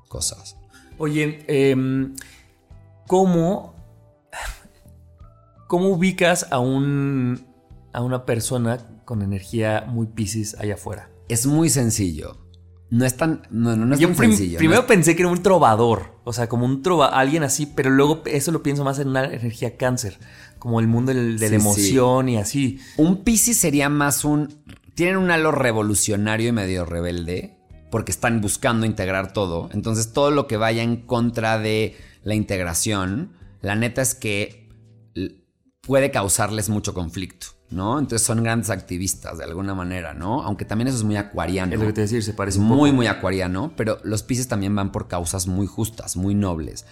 cosas. 0.08 0.56
Oye, 0.96 1.44
em, 1.48 2.14
¿cómo, 3.06 3.74
¿cómo 5.66 5.88
ubicas 5.90 6.46
a, 6.50 6.60
un, 6.60 7.53
a 7.94 8.02
una 8.02 8.26
persona 8.26 8.78
con 9.04 9.22
energía 9.22 9.84
muy 9.88 10.06
Pisces 10.08 10.56
allá 10.58 10.74
afuera? 10.74 11.10
Es 11.28 11.46
muy 11.46 11.70
sencillo. 11.70 12.36
No 12.90 13.04
es 13.06 13.16
tan, 13.16 13.42
no, 13.50 13.74
no 13.76 13.94
es 13.94 14.00
Yo 14.00 14.08
tan 14.08 14.16
prim- 14.16 14.30
sencillo. 14.30 14.58
primero 14.58 14.82
¿no? 14.82 14.86
pensé 14.86 15.16
que 15.16 15.22
era 15.22 15.30
un 15.32 15.42
trovador, 15.42 16.20
o 16.24 16.32
sea, 16.32 16.48
como 16.48 16.66
un 16.66 16.82
trova, 16.82 17.06
alguien 17.06 17.42
así, 17.42 17.66
pero 17.66 17.90
luego 17.90 18.22
eso 18.26 18.52
lo 18.52 18.62
pienso 18.62 18.84
más 18.84 18.98
en 18.98 19.08
una 19.08 19.24
energía 19.24 19.76
cáncer, 19.76 20.18
como 20.58 20.78
el 20.80 20.86
mundo 20.86 21.12
del- 21.12 21.38
de 21.38 21.46
la 21.50 21.58
sí. 21.58 21.62
emoción 21.66 22.28
y 22.28 22.36
así. 22.36 22.78
Un 22.98 23.24
Piscis 23.24 23.56
sería 23.58 23.88
más 23.88 24.24
un. 24.24 24.62
Tienen 24.94 25.16
un 25.16 25.30
halo 25.30 25.50
revolucionario 25.50 26.50
y 26.50 26.52
medio 26.52 26.84
rebelde, 26.84 27.58
porque 27.90 28.12
están 28.12 28.40
buscando 28.40 28.86
integrar 28.86 29.32
todo. 29.32 29.70
Entonces, 29.72 30.12
todo 30.12 30.30
lo 30.30 30.46
que 30.46 30.56
vaya 30.56 30.82
en 30.82 30.96
contra 30.98 31.58
de 31.58 31.96
la 32.22 32.34
integración, 32.34 33.32
la 33.60 33.74
neta 33.74 34.02
es 34.02 34.14
que 34.14 34.68
puede 35.80 36.10
causarles 36.10 36.68
mucho 36.68 36.94
conflicto, 36.94 37.48
¿no? 37.74 37.98
Entonces, 37.98 38.26
son 38.26 38.42
grandes 38.42 38.70
activistas 38.70 39.38
de 39.38 39.44
alguna 39.44 39.74
manera, 39.74 40.14
¿no? 40.14 40.42
Aunque 40.42 40.64
también 40.64 40.88
eso 40.88 40.96
es 40.96 41.04
muy 41.04 41.16
acuariano. 41.16 41.72
Es 41.74 41.80
lo 41.80 41.86
que 41.86 41.92
te 41.92 42.00
decir, 42.02 42.22
se 42.22 42.32
parece 42.32 42.58
un 42.58 42.66
muy, 42.66 42.90
poco. 42.90 42.96
muy 42.96 43.06
acuariano, 43.06 43.72
pero 43.76 43.98
los 44.04 44.22
Pisces 44.22 44.48
también 44.48 44.74
van 44.74 44.92
por 44.92 45.08
causas 45.08 45.46
muy 45.46 45.66
justas, 45.66 46.16
muy 46.16 46.34
nobles. 46.34 46.86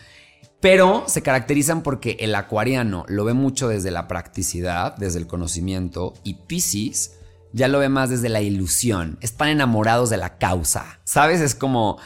Pero 0.61 1.05
se 1.07 1.23
caracterizan 1.23 1.83
porque 1.83 2.17
el 2.21 2.35
acuariano 2.35 3.05
lo 3.09 3.25
ve 3.25 3.33
mucho 3.33 3.69
desde 3.69 3.91
la 3.91 4.07
practicidad, 4.07 4.97
desde 4.97 5.19
el 5.19 5.27
conocimiento, 5.27 6.15
y 6.23 6.35
Pisces 6.35 7.19
ya 7.53 7.69
lo 7.69 7.79
ve 7.79 7.89
más 7.89 8.11
desde 8.11 8.29
la 8.29 8.41
ilusión. 8.41 9.19
Están 9.21 9.49
enamorados 9.49 10.11
de 10.11 10.17
la 10.17 10.39
causa, 10.39 11.01
¿sabes? 11.05 11.41
Es 11.41 11.55
como 11.55 11.99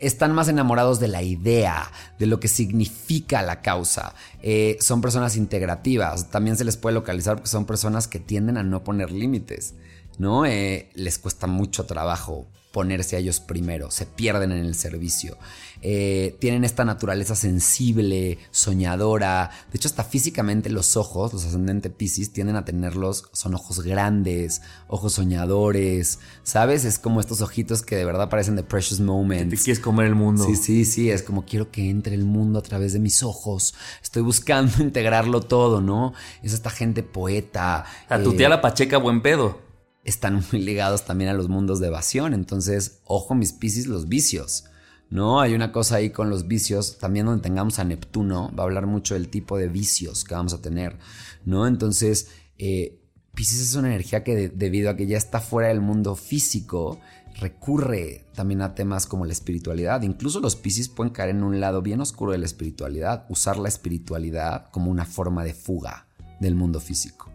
están 0.00 0.34
más 0.34 0.48
enamorados 0.48 0.98
de 0.98 1.08
la 1.08 1.22
idea, 1.22 1.90
de 2.18 2.26
lo 2.26 2.40
que 2.40 2.48
significa 2.48 3.42
la 3.42 3.60
causa. 3.60 4.14
Eh, 4.42 4.76
son 4.80 5.00
personas 5.00 5.36
integrativas, 5.36 6.30
también 6.30 6.56
se 6.56 6.64
les 6.64 6.76
puede 6.76 6.94
localizar 6.94 7.36
porque 7.36 7.50
son 7.50 7.66
personas 7.66 8.08
que 8.08 8.18
tienden 8.18 8.56
a 8.56 8.62
no 8.62 8.82
poner 8.82 9.12
límites, 9.12 9.74
¿no? 10.18 10.46
Eh, 10.46 10.90
les 10.94 11.18
cuesta 11.18 11.46
mucho 11.46 11.86
trabajo 11.86 12.48
ponerse 12.72 13.16
a 13.16 13.18
ellos 13.18 13.40
primero, 13.40 13.90
se 13.90 14.06
pierden 14.06 14.52
en 14.52 14.64
el 14.64 14.74
servicio. 14.74 15.36
Eh, 15.82 16.36
tienen 16.40 16.64
esta 16.64 16.84
naturaleza 16.84 17.34
sensible, 17.34 18.38
soñadora. 18.50 19.50
De 19.72 19.76
hecho, 19.76 19.88
hasta 19.88 20.04
físicamente 20.04 20.68
los 20.68 20.96
ojos, 20.96 21.32
los 21.32 21.44
ascendente 21.44 21.88
Pisces, 21.90 22.32
tienden 22.32 22.56
a 22.56 22.64
tenerlos, 22.64 23.24
son 23.32 23.54
ojos 23.54 23.80
grandes, 23.82 24.62
ojos 24.88 25.14
soñadores, 25.14 26.18
¿sabes? 26.42 26.84
Es 26.84 26.98
como 26.98 27.20
estos 27.20 27.40
ojitos 27.40 27.82
que 27.82 27.96
de 27.96 28.04
verdad 28.04 28.28
parecen 28.28 28.56
de 28.56 28.62
precious 28.62 28.98
Te 28.98 29.04
moments. 29.04 29.64
quieres 29.64 29.80
comer 29.80 30.06
el 30.06 30.14
mundo. 30.14 30.44
Sí, 30.44 30.56
sí, 30.56 30.84
sí, 30.84 31.10
es 31.10 31.22
como 31.22 31.44
quiero 31.46 31.70
que 31.70 31.88
entre 31.88 32.14
el 32.14 32.24
mundo 32.24 32.58
a 32.58 32.62
través 32.62 32.92
de 32.92 32.98
mis 32.98 33.22
ojos. 33.22 33.74
Estoy 34.02 34.22
buscando 34.22 34.72
integrarlo 34.82 35.40
todo, 35.40 35.80
¿no? 35.80 36.12
Es 36.42 36.52
esta 36.52 36.70
gente 36.70 37.02
poeta. 37.02 37.84
A 38.08 38.22
tu 38.22 38.32
eh, 38.32 38.36
tía 38.36 38.48
la 38.48 38.60
Pacheca, 38.60 38.98
buen 38.98 39.22
pedo. 39.22 39.60
están 40.04 40.44
muy 40.52 40.60
ligados 40.60 41.04
también 41.06 41.30
a 41.30 41.34
los 41.34 41.48
mundos 41.48 41.80
de 41.80 41.86
evasión. 41.86 42.34
Entonces, 42.34 43.00
ojo, 43.04 43.34
mis 43.34 43.52
piscis, 43.52 43.86
los 43.86 44.08
vicios. 44.08 44.64
¿No? 45.10 45.40
Hay 45.40 45.54
una 45.54 45.72
cosa 45.72 45.96
ahí 45.96 46.10
con 46.10 46.30
los 46.30 46.46
vicios, 46.46 46.98
también 46.98 47.26
donde 47.26 47.42
tengamos 47.42 47.80
a 47.80 47.84
Neptuno, 47.84 48.52
va 48.56 48.62
a 48.62 48.66
hablar 48.66 48.86
mucho 48.86 49.14
del 49.14 49.28
tipo 49.28 49.58
de 49.58 49.68
vicios 49.68 50.22
que 50.24 50.34
vamos 50.34 50.54
a 50.54 50.62
tener, 50.62 50.98
¿no? 51.44 51.66
Entonces, 51.66 52.28
eh, 52.58 52.96
Pisces 53.34 53.60
es 53.60 53.74
una 53.74 53.88
energía 53.88 54.22
que 54.22 54.36
de- 54.36 54.48
debido 54.48 54.88
a 54.90 54.96
que 54.96 55.06
ya 55.08 55.16
está 55.18 55.40
fuera 55.40 55.68
del 55.68 55.80
mundo 55.80 56.14
físico, 56.14 57.00
recurre 57.40 58.26
también 58.34 58.60
a 58.62 58.74
temas 58.74 59.06
como 59.06 59.24
la 59.24 59.32
espiritualidad. 59.32 60.02
Incluso 60.02 60.40
los 60.40 60.56
Pisces 60.56 60.88
pueden 60.88 61.12
caer 61.12 61.30
en 61.30 61.42
un 61.42 61.58
lado 61.60 61.82
bien 61.82 62.00
oscuro 62.00 62.32
de 62.32 62.38
la 62.38 62.46
espiritualidad, 62.46 63.26
usar 63.28 63.56
la 63.56 63.68
espiritualidad 63.68 64.70
como 64.70 64.90
una 64.90 65.06
forma 65.06 65.42
de 65.42 65.54
fuga 65.54 66.06
del 66.40 66.54
mundo 66.54 66.80
físico. 66.80 67.30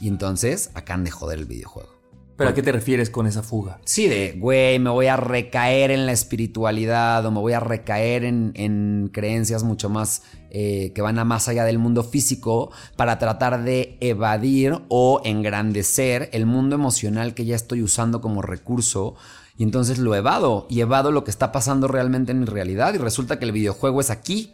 Y 0.00 0.08
entonces 0.08 0.70
acaban 0.74 1.04
de 1.04 1.10
joder 1.12 1.38
el 1.38 1.46
videojuego. 1.46 1.93
¿Pero 2.36 2.50
a 2.50 2.54
qué 2.54 2.62
te 2.62 2.72
refieres 2.72 3.10
con 3.10 3.26
esa 3.26 3.42
fuga? 3.42 3.80
Sí, 3.84 4.08
de, 4.08 4.34
güey, 4.38 4.78
me 4.78 4.90
voy 4.90 5.06
a 5.06 5.16
recaer 5.16 5.90
en 5.90 6.06
la 6.06 6.12
espiritualidad 6.12 7.24
o 7.24 7.30
me 7.30 7.40
voy 7.40 7.52
a 7.52 7.60
recaer 7.60 8.24
en, 8.24 8.52
en 8.54 9.10
creencias 9.12 9.62
mucho 9.62 9.88
más 9.88 10.22
eh, 10.56 10.92
que 10.94 11.02
van 11.02 11.18
a 11.18 11.24
más 11.24 11.48
allá 11.48 11.64
del 11.64 11.80
mundo 11.80 12.04
físico 12.04 12.70
para 12.96 13.18
tratar 13.18 13.64
de 13.64 13.98
evadir 14.00 14.82
o 14.88 15.20
engrandecer 15.24 16.30
el 16.32 16.46
mundo 16.46 16.76
emocional 16.76 17.34
que 17.34 17.44
ya 17.44 17.56
estoy 17.56 17.82
usando 17.82 18.20
como 18.20 18.40
recurso. 18.40 19.16
Y 19.56 19.64
entonces 19.64 19.98
lo 19.98 20.14
evado 20.14 20.68
y 20.70 20.80
evado 20.80 21.10
lo 21.10 21.24
que 21.24 21.32
está 21.32 21.50
pasando 21.50 21.88
realmente 21.88 22.30
en 22.30 22.38
mi 22.38 22.46
realidad 22.46 22.94
y 22.94 22.98
resulta 22.98 23.40
que 23.40 23.46
el 23.46 23.52
videojuego 23.52 24.00
es 24.00 24.10
aquí. 24.10 24.53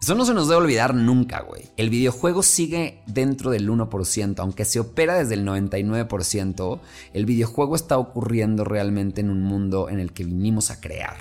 Eso 0.00 0.14
no 0.14 0.24
se 0.24 0.34
nos 0.34 0.48
debe 0.48 0.60
olvidar 0.60 0.94
nunca, 0.94 1.42
güey. 1.42 1.70
El 1.76 1.90
videojuego 1.90 2.42
sigue 2.42 3.02
dentro 3.06 3.50
del 3.50 3.68
1%, 3.68 4.38
aunque 4.38 4.64
se 4.64 4.78
opera 4.78 5.14
desde 5.14 5.34
el 5.34 5.46
99%, 5.46 6.80
el 7.12 7.26
videojuego 7.26 7.74
está 7.76 7.98
ocurriendo 7.98 8.64
realmente 8.64 9.20
en 9.20 9.30
un 9.30 9.42
mundo 9.42 9.88
en 9.88 9.98
el 9.98 10.12
que 10.12 10.24
vinimos 10.24 10.70
a 10.70 10.80
crear. 10.80 11.16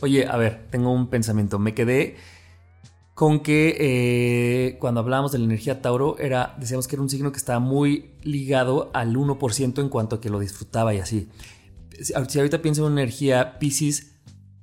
Oye, 0.00 0.26
a 0.26 0.36
ver, 0.36 0.68
tengo 0.70 0.92
un 0.92 1.08
pensamiento. 1.08 1.58
Me 1.58 1.74
quedé 1.74 2.16
con 3.14 3.40
que 3.40 3.76
eh, 3.78 4.78
cuando 4.78 5.00
hablábamos 5.00 5.32
de 5.32 5.38
la 5.38 5.44
energía 5.44 5.82
Tauro, 5.82 6.16
era, 6.18 6.56
decíamos 6.58 6.88
que 6.88 6.96
era 6.96 7.02
un 7.02 7.10
signo 7.10 7.32
que 7.32 7.38
estaba 7.38 7.58
muy 7.58 8.12
ligado 8.22 8.90
al 8.94 9.14
1% 9.14 9.80
en 9.80 9.88
cuanto 9.90 10.16
a 10.16 10.20
que 10.22 10.30
lo 10.30 10.38
disfrutaba 10.38 10.94
y 10.94 10.98
así. 10.98 11.28
Si 12.00 12.14
ahorita 12.14 12.62
pienso 12.62 12.86
en 12.86 12.92
una 12.92 13.02
energía 13.02 13.58
Pisces, 13.58 14.12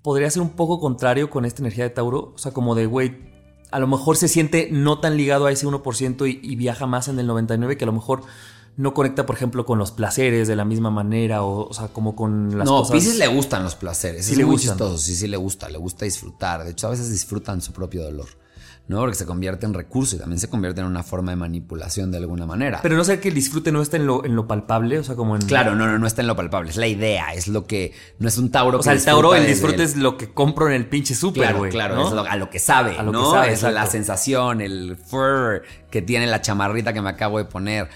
podría 0.02 0.32
ser 0.32 0.42
un 0.42 0.52
poco 0.52 0.80
contrario 0.80 1.30
con 1.30 1.46
esta 1.46 1.62
energía 1.62 1.84
de 1.84 1.92
Tauro. 1.92 2.32
O 2.34 2.38
sea, 2.40 2.52
como 2.52 2.74
de, 2.74 2.88
güey, 2.88 3.37
a 3.72 3.80
lo 3.80 3.88
mejor 3.88 4.18
se 4.18 4.28
siente 4.28 4.70
no 4.72 5.00
tan 5.00 5.18
ligado 5.18 5.46
a 5.46 5.52
ese 5.52 5.68
1% 5.68 6.30
y, 6.30 6.40
y 6.42 6.56
viaja 6.56 6.86
más 6.86 7.08
en 7.08 7.20
el 7.20 7.28
99% 7.30 7.78
que 7.78 7.84
a 7.84 7.88
lo 7.88 7.94
mejor 7.94 8.24
no 8.78 8.94
conecta, 8.94 9.26
por 9.26 9.36
ejemplo, 9.36 9.66
con 9.66 9.80
los 9.80 9.92
placeres 9.92 10.48
de 10.48 10.56
la 10.56 10.64
misma 10.64 10.92
manera 10.92 11.42
o, 11.44 11.68
o 11.68 11.74
sea, 11.74 11.88
como 11.88 12.16
con 12.16 12.58
las 12.58 12.68
no, 12.68 12.80
cosas... 12.80 12.92
Pisces 12.94 13.18
le 13.18 13.28
gustan 13.28 13.64
los 13.64 13.76
placeres, 13.76 14.26
Sí 14.26 14.34
es 14.34 14.38
le 14.38 14.46
muy 14.46 14.54
gustan. 14.54 14.74
chistoso, 14.76 14.98
sí, 15.00 15.16
sí 15.16 15.28
le 15.28 15.38
gusta, 15.38 15.68
le 15.70 15.80
gusta 15.80 16.06
disfrutar. 16.06 16.64
De 16.64 16.72
hecho, 16.72 16.88
a 16.88 16.92
veces 16.92 17.10
disfrutan 17.10 17.60
su 17.62 17.72
propio 17.74 18.04
dolor, 18.04 18.28
¿no? 18.88 19.00
Porque 19.00 19.16
se 19.16 19.26
convierte 19.26 19.66
en 19.66 19.74
recurso 19.74 20.16
y 20.16 20.20
también 20.20 20.40
se 20.40 20.50
convierte 20.50 20.80
en 20.82 20.88
una 20.88 21.04
forma 21.04 21.32
de 21.32 21.36
manipulación 21.36 22.10
de 22.12 22.18
alguna 22.18 22.46
manera. 22.46 22.80
Pero 22.82 22.96
no 22.96 23.04
sé 23.04 23.20
que 23.20 23.28
el 23.30 23.34
disfrute 23.36 23.72
no 23.72 23.82
está 23.82 23.98
en 23.98 24.06
lo, 24.08 24.24
en 24.24 24.36
lo 24.36 24.48
palpable, 24.48 24.98
o 25.00 25.04
sea, 25.04 25.16
como 25.16 25.36
en... 25.36 25.42
Claro, 25.42 25.76
no, 25.76 25.88
no, 25.88 26.00
no 26.00 26.08
está 26.08 26.22
en 26.22 26.28
lo 26.28 26.36
palpable, 26.36 26.70
es 26.70 26.78
la 26.78 26.88
idea, 26.88 27.34
es 27.34 27.48
lo 27.50 27.66
que. 27.68 27.94
No 28.20 28.28
es 28.28 28.38
un 28.38 28.50
Tauro 28.50 28.80
O 28.80 28.84
sea, 28.84 28.94
que 28.94 29.00
el 29.00 29.06
Tauro, 29.06 29.36
el 29.36 29.46
disfrute 29.46 29.84
es 29.84 29.98
lo 29.98 30.18
que 30.18 30.34
compro 30.34 30.68
en 30.68 30.74
el 30.74 30.86
pinche 30.88 31.16
súper, 31.16 31.44
Claro, 31.44 31.64
claro, 31.70 31.96
¿no? 31.96 32.08
es 32.08 32.14
lo- 32.14 32.22
a 32.26 32.36
lo 32.38 32.50
que 32.50 32.60
sabe, 32.60 32.98
A 32.98 33.04
lo 33.04 33.12
que 33.12 33.18
¿no? 33.18 33.32
sabe, 33.32 33.52
es 33.54 33.62
la 33.64 33.86
sensación, 33.88 34.62
el 34.62 34.96
fur 34.98 35.64
que 35.92 36.02
tiene 36.02 36.28
la 36.28 36.42
chamarrita 36.42 36.94
que 36.94 37.02
me 37.02 37.10
acabo 37.10 37.38
de 37.40 37.46
poner. 37.46 37.90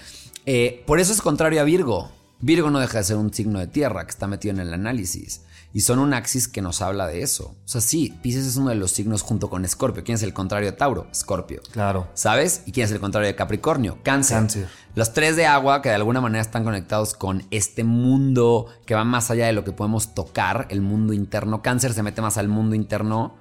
Eh, 0.44 0.82
por 0.86 1.00
eso 1.00 1.12
es 1.12 1.22
contrario 1.22 1.60
a 1.60 1.64
Virgo. 1.64 2.10
Virgo 2.40 2.70
no 2.70 2.80
deja 2.80 2.98
de 2.98 3.04
ser 3.04 3.16
un 3.16 3.32
signo 3.32 3.60
de 3.60 3.68
tierra 3.68 4.04
que 4.04 4.10
está 4.10 4.26
metido 4.26 4.52
en 4.54 4.60
el 4.60 4.74
análisis. 4.74 5.42
Y 5.74 5.80
son 5.80 5.98
un 5.98 6.12
axis 6.12 6.48
que 6.48 6.60
nos 6.60 6.82
habla 6.82 7.06
de 7.06 7.22
eso. 7.22 7.54
O 7.64 7.68
sea, 7.68 7.80
sí, 7.80 8.18
Pisces 8.22 8.46
es 8.46 8.56
uno 8.56 8.68
de 8.68 8.74
los 8.74 8.90
signos 8.90 9.22
junto 9.22 9.48
con 9.48 9.64
Escorpio. 9.64 10.04
¿Quién 10.04 10.16
es 10.16 10.22
el 10.22 10.34
contrario 10.34 10.70
de 10.70 10.76
Tauro? 10.76 11.06
Escorpio. 11.10 11.62
Claro. 11.72 12.08
¿Sabes? 12.12 12.62
¿Y 12.66 12.72
quién 12.72 12.84
es 12.84 12.92
el 12.92 13.00
contrario 13.00 13.28
de 13.28 13.34
Capricornio? 13.34 13.98
Cáncer. 14.02 14.36
Cáncer. 14.36 14.68
Los 14.94 15.14
tres 15.14 15.36
de 15.36 15.46
agua 15.46 15.80
que 15.80 15.88
de 15.88 15.94
alguna 15.94 16.20
manera 16.20 16.42
están 16.42 16.64
conectados 16.64 17.14
con 17.14 17.44
este 17.50 17.84
mundo 17.84 18.66
que 18.84 18.94
va 18.94 19.04
más 19.04 19.30
allá 19.30 19.46
de 19.46 19.54
lo 19.54 19.64
que 19.64 19.72
podemos 19.72 20.14
tocar, 20.14 20.66
el 20.68 20.82
mundo 20.82 21.14
interno. 21.14 21.62
Cáncer 21.62 21.94
se 21.94 22.02
mete 22.02 22.20
más 22.20 22.36
al 22.36 22.48
mundo 22.48 22.74
interno. 22.74 23.36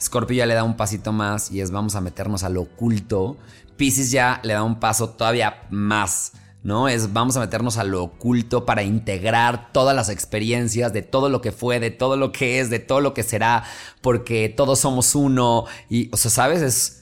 Scorpio 0.00 0.36
ya 0.36 0.46
le 0.46 0.54
da 0.54 0.64
un 0.64 0.76
pasito 0.76 1.12
más 1.12 1.50
y 1.50 1.62
es 1.62 1.70
vamos 1.70 1.94
a 1.94 2.02
meternos 2.02 2.42
a 2.42 2.50
lo 2.50 2.62
oculto. 2.62 3.38
Pisces 3.78 4.10
ya 4.10 4.40
le 4.44 4.52
da 4.52 4.62
un 4.62 4.78
paso 4.78 5.10
todavía 5.10 5.62
más. 5.70 6.32
¿No? 6.62 6.88
Es 6.88 7.12
vamos 7.12 7.36
a 7.36 7.40
meternos 7.40 7.78
a 7.78 7.84
lo 7.84 8.02
oculto 8.02 8.66
para 8.66 8.82
integrar 8.82 9.72
todas 9.72 9.96
las 9.96 10.10
experiencias 10.10 10.92
de 10.92 11.02
todo 11.02 11.28
lo 11.28 11.40
que 11.40 11.52
fue, 11.52 11.80
de 11.80 11.90
todo 11.90 12.16
lo 12.16 12.32
que 12.32 12.60
es, 12.60 12.68
de 12.68 12.78
todo 12.78 13.00
lo 13.00 13.14
que 13.14 13.22
será, 13.22 13.64
porque 14.02 14.48
todos 14.48 14.78
somos 14.80 15.14
uno. 15.14 15.64
Y, 15.88 16.10
o 16.12 16.16
sea, 16.16 16.30
¿sabes? 16.30 16.62
Es. 16.62 16.96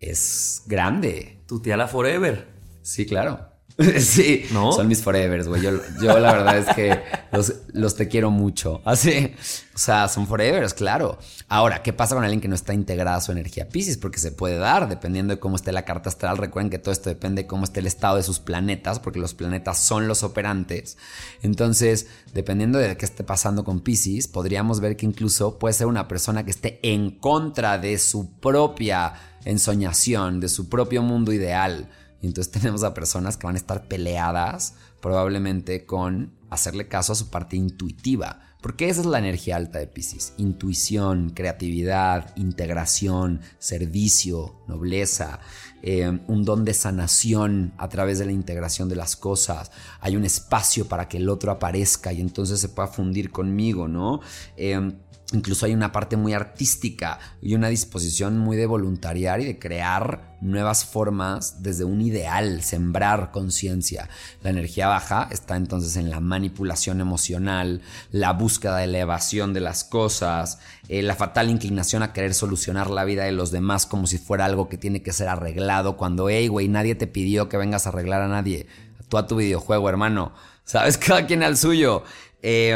Es 0.00 0.62
grande. 0.66 1.42
Tu 1.46 1.60
tía 1.60 1.76
la 1.76 1.86
Forever. 1.86 2.48
Sí, 2.82 3.04
claro. 3.04 3.49
Sí, 4.00 4.44
¿No? 4.52 4.72
son 4.72 4.88
mis 4.88 5.02
forevers, 5.02 5.48
güey. 5.48 5.62
Yo, 5.62 5.70
yo 6.02 6.18
la 6.18 6.32
verdad 6.32 6.58
es 6.58 6.74
que 6.74 7.00
los, 7.32 7.54
los 7.72 7.94
te 7.96 8.08
quiero 8.08 8.30
mucho. 8.30 8.82
Así, 8.84 9.32
o 9.74 9.78
sea, 9.78 10.08
son 10.08 10.26
forevers, 10.26 10.74
claro. 10.74 11.18
Ahora, 11.48 11.82
¿qué 11.82 11.92
pasa 11.92 12.14
con 12.14 12.24
alguien 12.24 12.40
que 12.40 12.48
no 12.48 12.54
está 12.54 12.74
integrada 12.74 13.16
a 13.16 13.20
su 13.20 13.32
energía 13.32 13.68
Pisces? 13.68 13.96
Porque 13.96 14.18
se 14.18 14.32
puede 14.32 14.58
dar, 14.58 14.88
dependiendo 14.88 15.34
de 15.34 15.40
cómo 15.40 15.56
esté 15.56 15.72
la 15.72 15.84
carta 15.84 16.10
astral. 16.10 16.36
Recuerden 16.36 16.70
que 16.70 16.78
todo 16.78 16.92
esto 16.92 17.08
depende 17.08 17.42
de 17.42 17.48
cómo 17.48 17.64
esté 17.64 17.80
el 17.80 17.86
estado 17.86 18.16
de 18.16 18.22
sus 18.22 18.38
planetas, 18.38 19.00
porque 19.00 19.18
los 19.18 19.34
planetas 19.34 19.78
son 19.78 20.08
los 20.08 20.22
operantes. 20.22 20.98
Entonces, 21.42 22.08
dependiendo 22.34 22.78
de 22.78 22.96
qué 22.96 23.06
esté 23.06 23.24
pasando 23.24 23.64
con 23.64 23.80
Pisces, 23.80 24.28
podríamos 24.28 24.80
ver 24.80 24.96
que 24.96 25.06
incluso 25.06 25.58
puede 25.58 25.72
ser 25.72 25.86
una 25.86 26.06
persona 26.08 26.44
que 26.44 26.50
esté 26.50 26.80
en 26.82 27.10
contra 27.12 27.78
de 27.78 27.98
su 27.98 28.30
propia 28.40 29.14
ensoñación, 29.44 30.40
de 30.40 30.48
su 30.48 30.68
propio 30.68 31.02
mundo 31.02 31.32
ideal. 31.32 31.88
Y 32.20 32.26
entonces 32.26 32.52
tenemos 32.60 32.82
a 32.82 32.94
personas 32.94 33.36
que 33.36 33.46
van 33.46 33.56
a 33.56 33.58
estar 33.58 33.88
peleadas 33.88 34.74
probablemente 35.00 35.86
con 35.86 36.32
hacerle 36.50 36.88
caso 36.88 37.12
a 37.12 37.16
su 37.16 37.30
parte 37.30 37.56
intuitiva. 37.56 38.40
Porque 38.60 38.90
esa 38.90 39.00
es 39.00 39.06
la 39.06 39.18
energía 39.18 39.56
alta 39.56 39.78
de 39.78 39.86
Pisces. 39.86 40.34
Intuición, 40.36 41.30
creatividad, 41.30 42.36
integración, 42.36 43.40
servicio, 43.58 44.56
nobleza, 44.68 45.40
eh, 45.82 46.20
un 46.26 46.44
don 46.44 46.66
de 46.66 46.74
sanación 46.74 47.72
a 47.78 47.88
través 47.88 48.18
de 48.18 48.26
la 48.26 48.32
integración 48.32 48.90
de 48.90 48.96
las 48.96 49.16
cosas. 49.16 49.70
Hay 50.00 50.14
un 50.14 50.26
espacio 50.26 50.86
para 50.86 51.08
que 51.08 51.16
el 51.16 51.30
otro 51.30 51.50
aparezca 51.52 52.12
y 52.12 52.20
entonces 52.20 52.60
se 52.60 52.68
pueda 52.68 52.88
fundir 52.88 53.30
conmigo, 53.30 53.88
¿no? 53.88 54.20
Eh, 54.58 54.92
Incluso 55.32 55.66
hay 55.66 55.74
una 55.74 55.92
parte 55.92 56.16
muy 56.16 56.32
artística 56.32 57.20
y 57.40 57.54
una 57.54 57.68
disposición 57.68 58.38
muy 58.38 58.56
de 58.56 58.66
voluntariar 58.66 59.40
y 59.40 59.44
de 59.44 59.58
crear 59.60 60.36
nuevas 60.40 60.84
formas 60.84 61.62
desde 61.62 61.84
un 61.84 62.00
ideal, 62.00 62.62
sembrar 62.62 63.30
conciencia. 63.30 64.08
La 64.42 64.50
energía 64.50 64.88
baja 64.88 65.28
está 65.30 65.56
entonces 65.56 65.96
en 65.96 66.10
la 66.10 66.18
manipulación 66.18 67.00
emocional, 67.00 67.82
la 68.10 68.32
búsqueda 68.32 68.78
de 68.78 68.84
elevación 68.84 69.52
de 69.52 69.60
las 69.60 69.84
cosas, 69.84 70.58
eh, 70.88 71.02
la 71.02 71.14
fatal 71.14 71.48
inclinación 71.48 72.02
a 72.02 72.12
querer 72.12 72.34
solucionar 72.34 72.90
la 72.90 73.04
vida 73.04 73.24
de 73.24 73.32
los 73.32 73.52
demás 73.52 73.86
como 73.86 74.08
si 74.08 74.18
fuera 74.18 74.46
algo 74.46 74.68
que 74.68 74.78
tiene 74.78 75.02
que 75.02 75.12
ser 75.12 75.28
arreglado 75.28 75.96
cuando, 75.96 76.28
hey, 76.28 76.48
güey, 76.48 76.66
nadie 76.66 76.96
te 76.96 77.06
pidió 77.06 77.48
que 77.48 77.56
vengas 77.56 77.86
a 77.86 77.90
arreglar 77.90 78.22
a 78.22 78.28
nadie. 78.28 78.66
Tú 79.08 79.16
a 79.16 79.26
tu 79.26 79.36
videojuego, 79.36 79.88
hermano. 79.88 80.32
Sabes, 80.64 80.98
cada 80.98 81.26
quien 81.26 81.44
al 81.44 81.56
suyo. 81.56 82.02
Eh, 82.42 82.74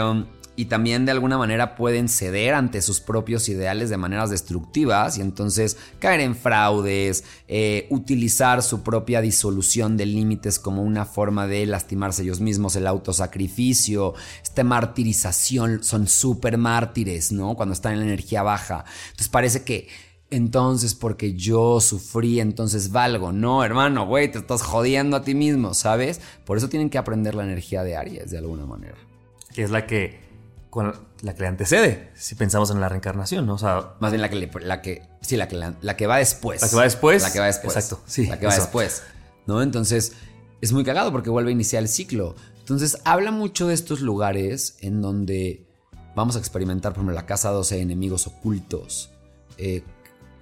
y 0.57 0.67
también 0.67 1.05
de 1.05 1.13
alguna 1.13 1.37
manera 1.37 1.75
pueden 1.75 2.09
ceder 2.09 2.55
ante 2.55 2.81
sus 2.81 3.01
propios 3.01 3.49
ideales 3.49 3.91
de 3.91 3.97
maneras 3.97 4.31
destructivas 4.31 5.19
y 5.19 5.21
entonces 5.21 5.77
caer 5.99 6.21
en 6.21 6.37
fraudes, 6.37 7.25
eh, 7.49 7.87
utilizar 7.91 8.63
su 8.63 8.83
propia 8.83 9.21
disolución 9.21 9.97
de 9.97 10.07
límites 10.07 10.59
como 10.59 10.83
una 10.83 11.05
forma 11.05 11.47
de 11.47 11.67
lastimarse 11.67 12.23
ellos 12.23 12.41
mismos, 12.41 12.77
el 12.77 12.87
autosacrificio, 12.87 14.15
esta 14.43 14.63
martirización, 14.63 15.83
son 15.83 16.07
súper 16.07 16.57
mártires, 16.57 17.33
¿no? 17.33 17.55
Cuando 17.55 17.73
están 17.73 17.95
en 17.95 18.01
la 18.01 18.07
energía 18.07 18.43
baja. 18.43 18.85
Entonces 19.07 19.29
parece 19.29 19.65
que 19.65 19.89
entonces 20.31 20.95
porque 20.95 21.35
yo 21.35 21.81
sufrí, 21.81 22.41
entonces 22.41 22.91
valgo. 22.91 23.33
No, 23.33 23.65
hermano, 23.65 24.07
güey, 24.07 24.31
te 24.31 24.39
estás 24.39 24.63
jodiendo 24.63 25.17
a 25.17 25.23
ti 25.23 25.35
mismo, 25.35 25.75
¿sabes? 25.75 26.21
Por 26.45 26.57
eso 26.57 26.69
tienen 26.69 26.91
que 26.91 26.99
aprender 26.99 27.35
la 27.35 27.45
energía 27.45 27.83
de 27.85 27.97
Aries 27.97 28.31
de 28.31 28.39
alguna 28.39 28.67
manera. 28.67 28.97
Que 29.55 29.63
es 29.63 29.71
la 29.71 29.87
que 29.87 30.24
con 30.75 30.93
la 31.23 31.35
que 31.35 31.43
le 31.43 31.47
antecede, 31.47 32.11
si 32.17 32.35
pensamos 32.35 32.69
en 32.73 32.81
la 32.81 32.89
reencarnación, 32.89 33.47
¿no? 33.47 33.55
O 33.55 33.59
sea, 33.59 33.95
más 34.01 34.11
bien 34.11 34.21
la 34.21 34.29
que, 34.29 34.35
le, 34.35 34.51
la 34.63 34.83
que 34.83 35.03
sí, 35.21 35.37
la 35.37 35.47
que, 35.47 35.55
la, 35.55 35.77
la, 35.81 35.97
que 35.97 36.09
va 36.09 36.17
después. 36.17 36.61
La 36.61 36.69
que 36.69 36.75
va 36.75 36.83
después. 36.83 37.23
La 37.23 37.33
que 37.33 37.39
va 37.39 37.47
después. 37.47 37.77
Exacto, 37.77 38.03
sí. 38.07 38.27
La 38.27 38.41
que 38.41 38.47
va 38.47 38.57
después, 38.57 39.05
¿no? 39.47 39.63
Entonces, 39.63 40.15
es 40.61 40.73
muy 40.73 40.83
cagado 40.83 41.13
porque 41.13 41.31
vuelve 41.31 41.51
a 41.51 41.53
iniciar 41.53 41.81
el 41.81 41.89
ciclo. 41.89 42.35
Entonces, 42.59 42.99
habla 43.05 43.31
mucho 43.31 43.69
de 43.69 43.75
estos 43.75 44.01
lugares 44.01 44.77
en 44.81 45.01
donde 45.01 45.65
vamos 46.17 46.35
a 46.35 46.41
experimentar, 46.41 46.93
por 46.93 47.03
ejemplo, 47.03 47.15
la 47.15 47.25
casa 47.25 47.51
12 47.51 47.81
enemigos 47.81 48.27
ocultos, 48.27 49.11
eh, 49.59 49.85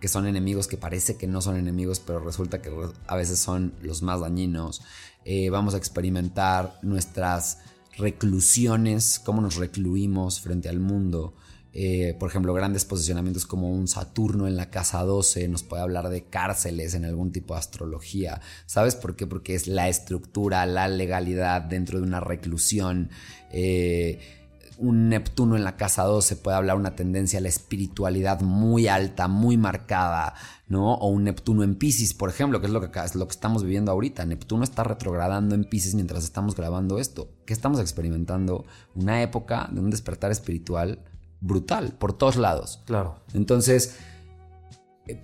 que 0.00 0.08
son 0.08 0.26
enemigos 0.26 0.66
que 0.66 0.78
parece 0.78 1.18
que 1.18 1.26
no 1.26 1.42
son 1.42 1.58
enemigos, 1.58 2.00
pero 2.00 2.20
resulta 2.20 2.62
que 2.62 2.72
a 3.06 3.16
veces 3.16 3.38
son 3.38 3.74
los 3.82 4.00
más 4.00 4.20
dañinos. 4.20 4.80
Eh, 5.26 5.50
vamos 5.50 5.74
a 5.74 5.76
experimentar 5.76 6.78
nuestras 6.80 7.58
reclusiones, 7.96 9.20
cómo 9.24 9.40
nos 9.40 9.56
recluimos 9.56 10.40
frente 10.40 10.68
al 10.68 10.80
mundo. 10.80 11.34
Eh, 11.74 12.14
por 12.18 12.28
ejemplo, 12.28 12.52
grandes 12.52 12.84
posicionamientos 12.84 13.46
como 13.46 13.70
un 13.70 13.88
Saturno 13.88 14.46
en 14.46 14.56
la 14.56 14.68
casa 14.70 15.02
12 15.04 15.48
nos 15.48 15.62
puede 15.62 15.82
hablar 15.82 16.10
de 16.10 16.24
cárceles 16.24 16.94
en 16.94 17.06
algún 17.06 17.32
tipo 17.32 17.54
de 17.54 17.60
astrología. 17.60 18.40
¿Sabes 18.66 18.94
por 18.94 19.16
qué? 19.16 19.26
Porque 19.26 19.54
es 19.54 19.66
la 19.66 19.88
estructura, 19.88 20.66
la 20.66 20.88
legalidad 20.88 21.62
dentro 21.62 21.98
de 21.98 22.06
una 22.06 22.20
reclusión. 22.20 23.10
Eh, 23.50 24.41
un 24.82 25.08
Neptuno 25.08 25.56
en 25.56 25.62
la 25.62 25.76
casa 25.76 26.02
12 26.02 26.36
puede 26.36 26.56
hablar 26.56 26.76
una 26.76 26.96
tendencia 26.96 27.38
a 27.38 27.42
la 27.42 27.48
espiritualidad 27.48 28.40
muy 28.40 28.88
alta, 28.88 29.28
muy 29.28 29.56
marcada, 29.56 30.34
¿no? 30.66 30.94
O 30.94 31.08
un 31.08 31.24
Neptuno 31.24 31.62
en 31.62 31.76
Pisces, 31.76 32.14
por 32.14 32.28
ejemplo, 32.28 32.60
que 32.60 32.66
es 32.66 32.72
lo 32.72 32.80
que, 32.80 32.98
es 32.98 33.14
lo 33.14 33.26
que 33.26 33.32
estamos 33.32 33.62
viviendo 33.62 33.92
ahorita. 33.92 34.26
Neptuno 34.26 34.64
está 34.64 34.82
retrogradando 34.82 35.54
en 35.54 35.64
Pisces 35.64 35.94
mientras 35.94 36.24
estamos 36.24 36.56
grabando 36.56 36.98
esto. 36.98 37.30
¿Qué 37.46 37.52
estamos 37.52 37.80
experimentando? 37.80 38.64
Una 38.96 39.22
época 39.22 39.68
de 39.72 39.80
un 39.80 39.90
despertar 39.90 40.32
espiritual 40.32 40.98
brutal, 41.40 41.92
por 41.92 42.12
todos 42.12 42.34
lados. 42.34 42.82
Claro. 42.84 43.20
Entonces, 43.34 43.98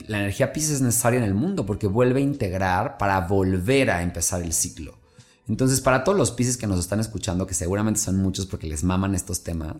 la 0.06 0.20
energía 0.20 0.52
Pisces 0.52 0.76
es 0.76 0.82
necesaria 0.82 1.18
en 1.18 1.24
el 1.24 1.34
mundo 1.34 1.66
porque 1.66 1.88
vuelve 1.88 2.20
a 2.20 2.22
integrar 2.22 2.96
para 2.96 3.20
volver 3.26 3.90
a 3.90 4.02
empezar 4.02 4.40
el 4.40 4.52
ciclo. 4.52 4.98
Entonces, 5.48 5.80
para 5.80 6.04
todos 6.04 6.16
los 6.16 6.30
Pisces 6.30 6.56
que 6.56 6.66
nos 6.66 6.78
están 6.78 7.00
escuchando, 7.00 7.46
que 7.46 7.54
seguramente 7.54 8.00
son 8.00 8.16
muchos 8.16 8.46
porque 8.46 8.66
les 8.66 8.84
maman 8.84 9.14
estos 9.14 9.42
temas, 9.42 9.76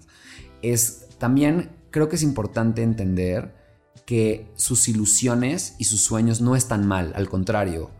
es 0.63 1.07
también 1.19 1.71
creo 1.91 2.09
que 2.09 2.17
es 2.17 2.23
importante 2.23 2.83
entender 2.83 3.55
que 4.07 4.51
sus 4.57 4.89
ilusiones 4.89 5.75
y 5.79 5.85
sus 5.85 6.03
sueños 6.03 6.41
no 6.41 6.57
están 6.57 6.87
mal, 6.87 7.13
al 7.15 7.29
contrario, 7.29 7.91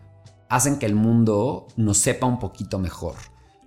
hacen 0.49 0.79
que 0.79 0.87
el 0.87 0.95
mundo 0.95 1.67
nos 1.77 1.99
sepa 1.99 2.25
un 2.25 2.39
poquito 2.39 2.79
mejor. 2.79 3.15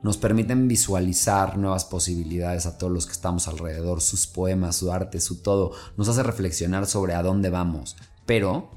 Nos 0.03 0.17
permiten 0.17 0.67
visualizar 0.67 1.57
nuevas 1.57 1.85
posibilidades 1.85 2.67
a 2.67 2.77
todos 2.77 2.93
los 2.93 3.07
que 3.07 3.13
estamos 3.13 3.47
alrededor, 3.47 4.01
sus 4.01 4.27
poemas, 4.27 4.75
su 4.75 4.91
arte, 4.91 5.21
su 5.21 5.43
todo. 5.43 5.71
Nos 5.97 6.09
hace 6.09 6.25
reflexionar 6.25 6.87
sobre 6.87 7.15
a 7.15 7.23
dónde 7.23 7.51
vamos. 7.51 7.97
Pero 8.27 8.71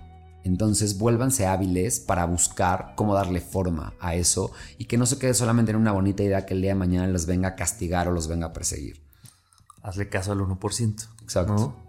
entonces 0.46 0.98
vuélvanse 1.00 1.48
hábiles 1.48 2.00
para 2.00 2.26
buscar 2.26 2.94
cómo 2.96 3.16
darle 3.16 3.42
forma 3.42 3.96
a 4.00 4.16
eso 4.16 4.52
y 4.78 4.86
que 4.86 4.98
no 4.98 5.08
se 5.08 5.18
quede 5.18 5.34
solamente 5.34 5.72
en 5.72 5.78
una 5.78 5.92
bonita 5.92 6.22
idea 6.22 6.46
que 6.46 6.54
el 6.54 6.62
día 6.62 6.72
de 6.72 6.76
mañana 6.76 7.08
les 7.08 7.26
venga 7.26 7.50
a 7.50 7.56
castigar 7.56 8.08
o 8.08 8.12
los 8.12 8.28
venga 8.28 8.48
a 8.48 8.54
perseguir. 8.54 9.02
Hazle 9.82 10.08
caso 10.08 10.32
al 10.32 10.40
1%. 10.40 11.08
Exacto. 11.24 11.54
¿no? 11.54 11.85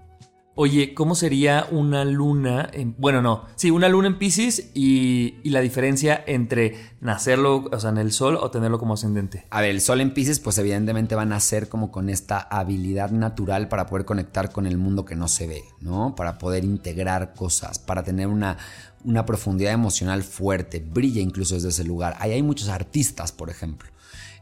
Oye, 0.59 0.95
¿cómo 0.95 1.15
sería 1.15 1.67
una 1.71 2.07
luna 2.07 2.67
en... 2.73 2.95
Bueno, 2.97 3.21
no. 3.21 3.45
Sí, 3.57 3.71
una 3.71 3.91
luna 3.91 4.09
en 4.09 4.19
Pisces 4.19 4.71
y, 4.73 5.35
la 5.45 5.61
diferencia 5.61 6.25
entre 6.27 6.95
nacerlo, 7.03 7.67
o 7.71 7.79
sea, 7.79 7.91
en 7.91 7.99
el 7.99 8.11
sol 8.11 8.39
o 8.41 8.51
tenerlo 8.51 8.79
como 8.79 8.95
ascendente. 8.95 9.45
A 9.51 9.61
ver, 9.61 9.69
el 9.69 9.83
sol 9.83 10.01
en 10.01 10.15
Pisces, 10.15 10.41
pues 10.41 10.57
evidentemente 10.57 11.15
va 11.15 11.23
a 11.23 11.27
nacer 11.27 11.69
como 11.69 11.93
con 11.93 12.09
esta 12.09 12.39
habilidad 12.39 13.11
natural 13.11 13.69
para 13.69 13.85
poder 13.85 14.07
conectar 14.07 14.51
con 14.51 14.67
el 14.67 14.79
mundo 14.79 15.05
que 15.05 15.15
no 15.15 15.29
se 15.29 15.47
ve, 15.47 15.63
¿no? 15.83 16.15
Para 16.15 16.39
poder 16.39 16.65
integrar 16.65 17.35
cosas, 17.35 17.79
para 17.79 18.03
tener 18.03 18.29
una, 18.29 18.57
una 19.05 19.27
profundidad 19.27 19.75
emocional 19.75 20.23
fuerte, 20.23 20.81
brilla 20.81 21.21
incluso 21.21 21.55
desde 21.55 21.69
ese 21.69 21.85
lugar. 21.85 22.17
Ahí 22.19 22.33
hay 22.33 22.43
muchos 22.43 22.71
artistas, 22.71 23.31
por 23.31 23.51
ejemplo. 23.51 23.91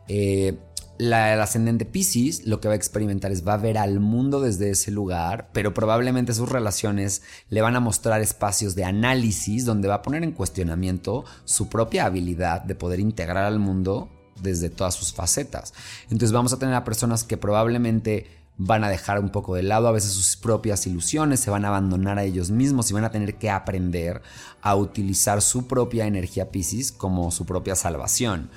Eh, 0.06 0.58
la, 0.98 1.34
el 1.34 1.40
ascendente 1.40 1.84
Pisces 1.84 2.46
lo 2.46 2.60
que 2.60 2.68
va 2.68 2.74
a 2.74 2.76
experimentar 2.76 3.32
es 3.32 3.46
va 3.46 3.54
a 3.54 3.58
ver 3.58 3.78
al 3.78 4.00
mundo 4.00 4.40
desde 4.40 4.70
ese 4.70 4.90
lugar, 4.90 5.50
pero 5.52 5.74
probablemente 5.74 6.34
sus 6.34 6.48
relaciones 6.48 7.22
le 7.50 7.62
van 7.62 7.76
a 7.76 7.80
mostrar 7.80 8.20
espacios 8.20 8.74
de 8.74 8.84
análisis 8.84 9.64
donde 9.64 9.88
va 9.88 9.96
a 9.96 10.02
poner 10.02 10.22
en 10.22 10.32
cuestionamiento 10.32 11.24
su 11.44 11.68
propia 11.68 12.06
habilidad 12.06 12.62
de 12.62 12.74
poder 12.74 13.00
integrar 13.00 13.44
al 13.44 13.58
mundo 13.58 14.08
desde 14.40 14.70
todas 14.70 14.94
sus 14.94 15.12
facetas. 15.12 15.74
Entonces 16.04 16.32
vamos 16.32 16.52
a 16.52 16.58
tener 16.58 16.74
a 16.74 16.84
personas 16.84 17.24
que 17.24 17.36
probablemente 17.36 18.26
van 18.56 18.84
a 18.84 18.88
dejar 18.88 19.18
un 19.18 19.30
poco 19.30 19.56
de 19.56 19.64
lado 19.64 19.88
a 19.88 19.92
veces 19.92 20.12
sus 20.12 20.36
propias 20.36 20.86
ilusiones, 20.86 21.40
se 21.40 21.50
van 21.50 21.64
a 21.64 21.68
abandonar 21.68 22.18
a 22.18 22.24
ellos 22.24 22.50
mismos 22.50 22.90
y 22.90 22.94
van 22.94 23.04
a 23.04 23.10
tener 23.10 23.34
que 23.34 23.50
aprender 23.50 24.22
a 24.62 24.76
utilizar 24.76 25.42
su 25.42 25.66
propia 25.66 26.06
energía 26.06 26.50
Pisces 26.50 26.92
como 26.92 27.30
su 27.32 27.46
propia 27.46 27.74
salvación. 27.74 28.50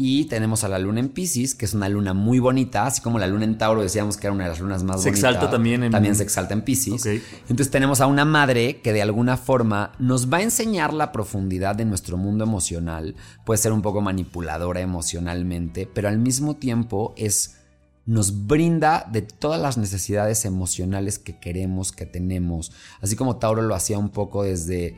Y 0.00 0.26
tenemos 0.26 0.62
a 0.62 0.68
la 0.68 0.78
luna 0.78 1.00
en 1.00 1.08
Pisces, 1.08 1.56
que 1.56 1.64
es 1.64 1.74
una 1.74 1.88
luna 1.88 2.14
muy 2.14 2.38
bonita, 2.38 2.86
así 2.86 3.02
como 3.02 3.18
la 3.18 3.26
luna 3.26 3.44
en 3.44 3.58
Tauro 3.58 3.82
decíamos 3.82 4.16
que 4.16 4.28
era 4.28 4.34
una 4.34 4.44
de 4.44 4.50
las 4.50 4.60
lunas 4.60 4.84
más 4.84 5.02
se 5.02 5.10
bonitas. 5.10 5.20
Se 5.20 5.26
exalta 5.26 5.50
también 5.50 5.82
en... 5.82 5.90
También 5.90 6.14
se 6.14 6.22
exalta 6.22 6.54
en 6.54 6.62
Pisces. 6.62 7.00
Okay. 7.00 7.20
Entonces 7.42 7.70
tenemos 7.70 8.00
a 8.00 8.06
una 8.06 8.24
madre 8.24 8.80
que 8.80 8.92
de 8.92 9.02
alguna 9.02 9.36
forma 9.36 9.92
nos 9.98 10.32
va 10.32 10.38
a 10.38 10.42
enseñar 10.42 10.94
la 10.94 11.10
profundidad 11.10 11.74
de 11.74 11.84
nuestro 11.84 12.16
mundo 12.16 12.44
emocional. 12.44 13.16
Puede 13.44 13.58
ser 13.58 13.72
un 13.72 13.82
poco 13.82 14.00
manipuladora 14.00 14.80
emocionalmente, 14.80 15.90
pero 15.92 16.06
al 16.06 16.18
mismo 16.18 16.54
tiempo 16.54 17.12
es 17.16 17.56
nos 18.06 18.46
brinda 18.46 19.06
de 19.12 19.20
todas 19.20 19.60
las 19.60 19.76
necesidades 19.76 20.46
emocionales 20.46 21.18
que 21.18 21.38
queremos, 21.38 21.92
que 21.92 22.06
tenemos. 22.06 22.72
Así 23.02 23.16
como 23.16 23.36
Tauro 23.36 23.60
lo 23.60 23.74
hacía 23.74 23.98
un 23.98 24.08
poco 24.08 24.44
desde 24.44 24.96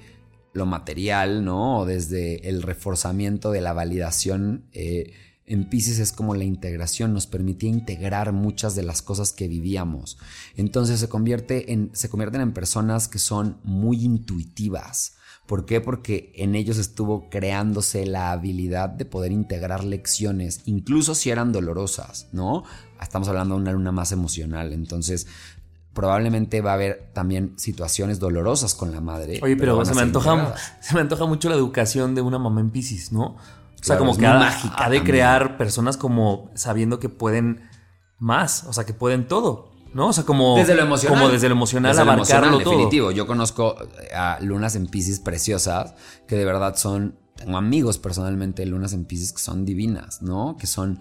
lo 0.53 0.67
material, 0.67 1.45
¿no? 1.45 1.81
O 1.81 1.87
desde 1.87 2.49
el 2.49 2.63
reforzamiento 2.63 3.51
de 3.51 3.61
la 3.61 3.73
validación. 3.73 4.65
Eh, 4.73 5.13
en 5.47 5.69
Pisces 5.69 5.99
es 5.99 6.13
como 6.13 6.37
la 6.37 6.45
integración, 6.45 7.13
nos 7.13 7.27
permitía 7.27 7.69
integrar 7.69 8.33
muchas 8.33 8.77
de 8.77 8.85
las 8.85 9.03
cosas 9.03 9.33
que 9.33 9.49
vivíamos. 9.49 10.17
Entonces 10.57 11.01
se, 11.01 11.09
convierte 11.09 11.73
en, 11.73 11.91
se 11.93 12.09
convierten 12.09 12.41
en 12.41 12.53
personas 12.53 13.09
que 13.09 13.19
son 13.19 13.59
muy 13.65 14.05
intuitivas. 14.05 15.17
¿Por 15.47 15.67
qué? 15.67 15.81
Porque 15.81 16.33
en 16.37 16.55
ellos 16.55 16.79
estuvo 16.79 17.29
creándose 17.29 18.07
la 18.07 18.31
habilidad 18.31 18.91
de 18.91 19.05
poder 19.05 19.33
integrar 19.33 19.83
lecciones, 19.83 20.61
incluso 20.67 21.17
si 21.17 21.31
eran 21.31 21.51
dolorosas, 21.51 22.29
¿no? 22.31 22.63
Estamos 23.03 23.27
hablando 23.27 23.57
de 23.57 23.63
una 23.63 23.73
luna 23.73 23.91
más 23.91 24.13
emocional. 24.13 24.73
Entonces, 24.73 25.27
probablemente 25.93 26.61
va 26.61 26.73
a 26.73 26.75
haber 26.75 27.11
también 27.13 27.59
situaciones 27.59 28.19
dolorosas 28.21 28.75
con 28.75 28.93
la 28.93 29.01
madre. 29.01 29.41
Oye, 29.43 29.57
pero, 29.57 29.85
se, 29.85 29.95
me 29.95 30.03
antoja, 30.03 30.55
se 30.81 30.95
me 30.95 31.01
antoja 31.01 31.27
mucho 31.27 31.49
la 31.49 31.57
educación 31.57 32.15
de 32.15 32.21
una 32.21 32.39
mamá 32.39 32.61
en 32.61 32.71
Pisces, 32.71 33.13
¿no? 33.13 33.37
O 33.81 33.83
sea, 33.83 33.97
como 33.97 34.17
que 34.17 34.27
ha, 34.27 34.91
de 34.91 35.03
crear 35.03 35.57
personas 35.57 35.97
como 35.97 36.51
sabiendo 36.55 37.01
que 37.01 37.09
pueden 37.09 37.69
más, 38.19 38.65
o 38.65 38.73
sea, 38.75 38.85
que 38.85 38.93
pueden 38.93 39.27
todo, 39.27 39.71
¿no? 39.95 40.09
O 40.09 40.13
sea, 40.13 40.25
como 40.25 40.57
desde 40.57 40.75
lo 40.75 40.83
emocional, 40.83 41.19
como 41.19 41.33
desde 41.33 41.49
lo 41.49 41.55
emocional 41.55 41.93
desde 41.93 42.03
abarcarlo 42.03 42.59
definitivo. 42.59 43.11
Yo 43.11 43.27
conozco 43.27 43.77
a 44.15 44.39
lunas 44.43 44.77
en 44.77 44.87
Pisces 44.87 45.19
preciosas 45.19 45.95
que 46.29 46.37
de 46.37 46.45
verdad 46.45 46.77
son 46.77 47.19
tengo 47.37 47.57
amigos 47.57 47.99
personalmente 47.99 48.63
de 48.63 48.67
lunas 48.67 48.93
en 48.93 49.07
Pisces 49.07 49.33
que 49.33 49.41
son 49.41 49.65
divinas, 49.65 50.21
¿no? 50.21 50.59
Que 50.59 50.67
son 50.67 51.01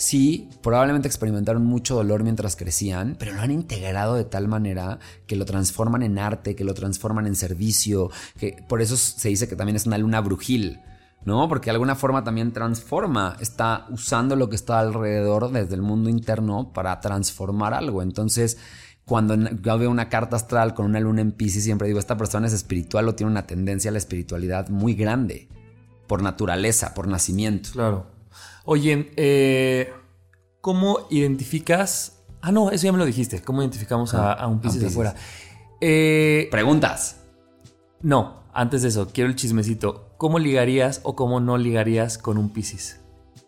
sí, 0.00 0.48
probablemente 0.62 1.06
experimentaron 1.06 1.64
mucho 1.64 1.94
dolor 1.94 2.22
mientras 2.22 2.56
crecían, 2.56 3.16
pero 3.18 3.34
lo 3.34 3.42
han 3.42 3.50
integrado 3.50 4.14
de 4.14 4.24
tal 4.24 4.48
manera 4.48 4.98
que 5.26 5.36
lo 5.36 5.44
transforman 5.44 6.02
en 6.02 6.18
arte, 6.18 6.56
que 6.56 6.64
lo 6.64 6.72
transforman 6.72 7.26
en 7.26 7.36
servicio, 7.36 8.10
que 8.38 8.64
por 8.66 8.80
eso 8.80 8.96
se 8.96 9.28
dice 9.28 9.46
que 9.46 9.56
también 9.56 9.76
es 9.76 9.86
una 9.86 9.98
luna 9.98 10.20
brujil. 10.20 10.80
¿no? 11.22 11.50
Porque 11.50 11.66
de 11.66 11.72
alguna 11.72 11.96
forma 11.96 12.24
también 12.24 12.50
transforma, 12.52 13.36
está 13.40 13.86
usando 13.90 14.36
lo 14.36 14.48
que 14.48 14.56
está 14.56 14.80
alrededor 14.80 15.52
desde 15.52 15.74
el 15.74 15.82
mundo 15.82 16.08
interno 16.08 16.72
para 16.72 16.98
transformar 17.00 17.74
algo. 17.74 18.00
Entonces, 18.00 18.56
cuando 19.04 19.36
yo 19.36 19.78
veo 19.78 19.90
una 19.90 20.08
carta 20.08 20.36
astral 20.36 20.72
con 20.72 20.86
una 20.86 20.98
luna 20.98 21.20
en 21.20 21.32
Pisces, 21.32 21.62
siempre 21.62 21.88
digo, 21.88 22.00
esta 22.00 22.16
persona 22.16 22.46
es 22.46 22.54
espiritual 22.54 23.06
o 23.06 23.14
tiene 23.14 23.30
una 23.30 23.46
tendencia 23.46 23.90
a 23.90 23.92
la 23.92 23.98
espiritualidad 23.98 24.70
muy 24.70 24.94
grande, 24.94 25.48
por 26.06 26.22
naturaleza, 26.22 26.94
por 26.94 27.06
nacimiento. 27.06 27.68
Claro. 27.74 28.19
Oye, 28.72 29.10
eh, 29.16 29.92
¿cómo 30.60 31.08
identificas... 31.10 32.22
Ah, 32.40 32.52
no, 32.52 32.70
eso 32.70 32.84
ya 32.84 32.92
me 32.92 32.98
lo 32.98 33.04
dijiste. 33.04 33.42
¿Cómo 33.42 33.62
identificamos 33.62 34.14
a, 34.14 34.32
ah, 34.32 34.46
un 34.46 34.60
Pisces 34.60 34.80
de 34.80 34.86
afuera? 34.86 35.16
Eh, 35.80 36.46
Preguntas. 36.52 37.16
No, 38.00 38.44
antes 38.54 38.82
de 38.82 38.88
eso, 38.90 39.08
quiero 39.12 39.28
el 39.28 39.34
chismecito. 39.34 40.14
¿cómo 40.18 40.38
ligarías 40.38 41.00
o 41.02 41.16
cómo 41.16 41.40
no 41.40 41.58
ligarías 41.58 42.16
con 42.16 42.38
un 42.38 42.50
Piscis? 42.50 43.00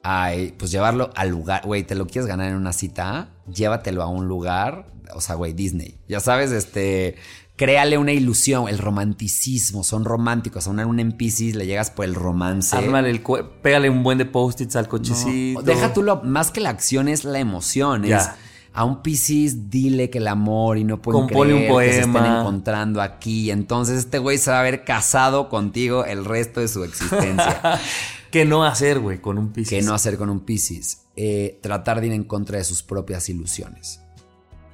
Ay, 0.03 0.57
pues 0.59 0.73
llevarlo 0.73 1.11
al 1.15 1.29
lugar, 1.29 1.63
güey, 1.65 1.85
te 1.85 1.95
lo 1.95 2.09
quieres 2.09 2.27
ganar 2.27 2.49
en 2.49 2.57
una 2.57 2.73
cita, 2.73 3.29
llévatelo 3.47 4.03
a 4.03 4.09
un 4.09 4.27
lugar, 4.27 4.87
o 5.15 5.21
sea, 5.21 5.37
güey, 5.37 5.53
Disney. 5.53 6.01
Ya 6.09 6.19
sabes, 6.19 6.51
este, 6.51 7.15
créale 7.63 7.97
una 7.97 8.11
ilusión, 8.11 8.69
el 8.69 8.79
romanticismo, 8.79 9.85
son 9.85 10.05
románticos. 10.05 10.67
A 10.67 10.71
una 10.71 10.83
luna 10.83 11.03
en 11.03 11.13
Pisces 11.13 11.55
le 11.55 11.65
llegas 11.65 11.93
por 11.93 12.05
el 12.05 12.17
romance. 12.17 12.75
Ármale 12.75 13.09
el 13.09 13.23
pégale 13.63 13.89
un 13.89 14.03
buen 14.03 14.19
de 14.19 14.25
post-its 14.25 14.75
al 14.75 14.89
cochecito. 14.89 15.63
deja 15.63 15.95
tú 15.95 16.03
lo, 16.03 16.25
más 16.25 16.51
que 16.51 16.61
la 16.61 16.71
acción 16.71 17.07
es 17.07 17.23
la 17.23 17.39
emoción, 17.39 18.05
es 18.05 18.31
a 18.73 18.85
un 18.85 19.01
Piscis 19.01 19.71
dile 19.71 20.11
que 20.11 20.19
el 20.19 20.27
amor 20.27 20.77
y 20.77 20.83
no 20.83 21.01
pueden 21.01 21.29
creer 21.29 21.55
un 21.55 21.69
poema. 21.69 21.85
que 21.85 21.93
se 21.93 22.01
estén 22.01 22.25
encontrando 22.25 23.01
aquí. 23.01 23.53
Entonces 23.53 23.99
este 23.99 24.19
güey 24.19 24.39
se 24.39 24.51
va 24.51 24.57
a 24.57 24.61
haber 24.61 24.83
casado 24.83 25.49
contigo 25.49 26.05
el 26.05 26.25
resto 26.25 26.59
de 26.59 26.67
su 26.67 26.83
existencia. 26.83 27.79
¿Qué 28.33 28.45
no 28.45 28.65
hacer, 28.65 28.99
güey, 28.99 29.21
con 29.21 29.39
un 29.39 29.53
Piscis? 29.53 29.79
¿Qué 29.79 29.83
no 29.83 29.95
hacer 29.95 30.19
con 30.19 30.31
un 30.31 30.41
Piscis? 30.41 31.03
Eh, 31.15 31.61
tratar 31.63 32.01
de 32.01 32.09
ir 32.09 32.13
en 32.13 32.25
contra 32.25 32.59
de 32.59 32.65
sus 32.65 32.83
propias 32.83 33.29
ilusiones, 33.29 34.01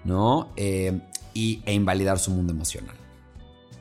¿no? 0.04 0.52
Eh, 0.56 1.02
y, 1.38 1.62
e 1.66 1.72
invalidar 1.72 2.18
su 2.18 2.32
mundo 2.32 2.52
emocional. 2.52 2.96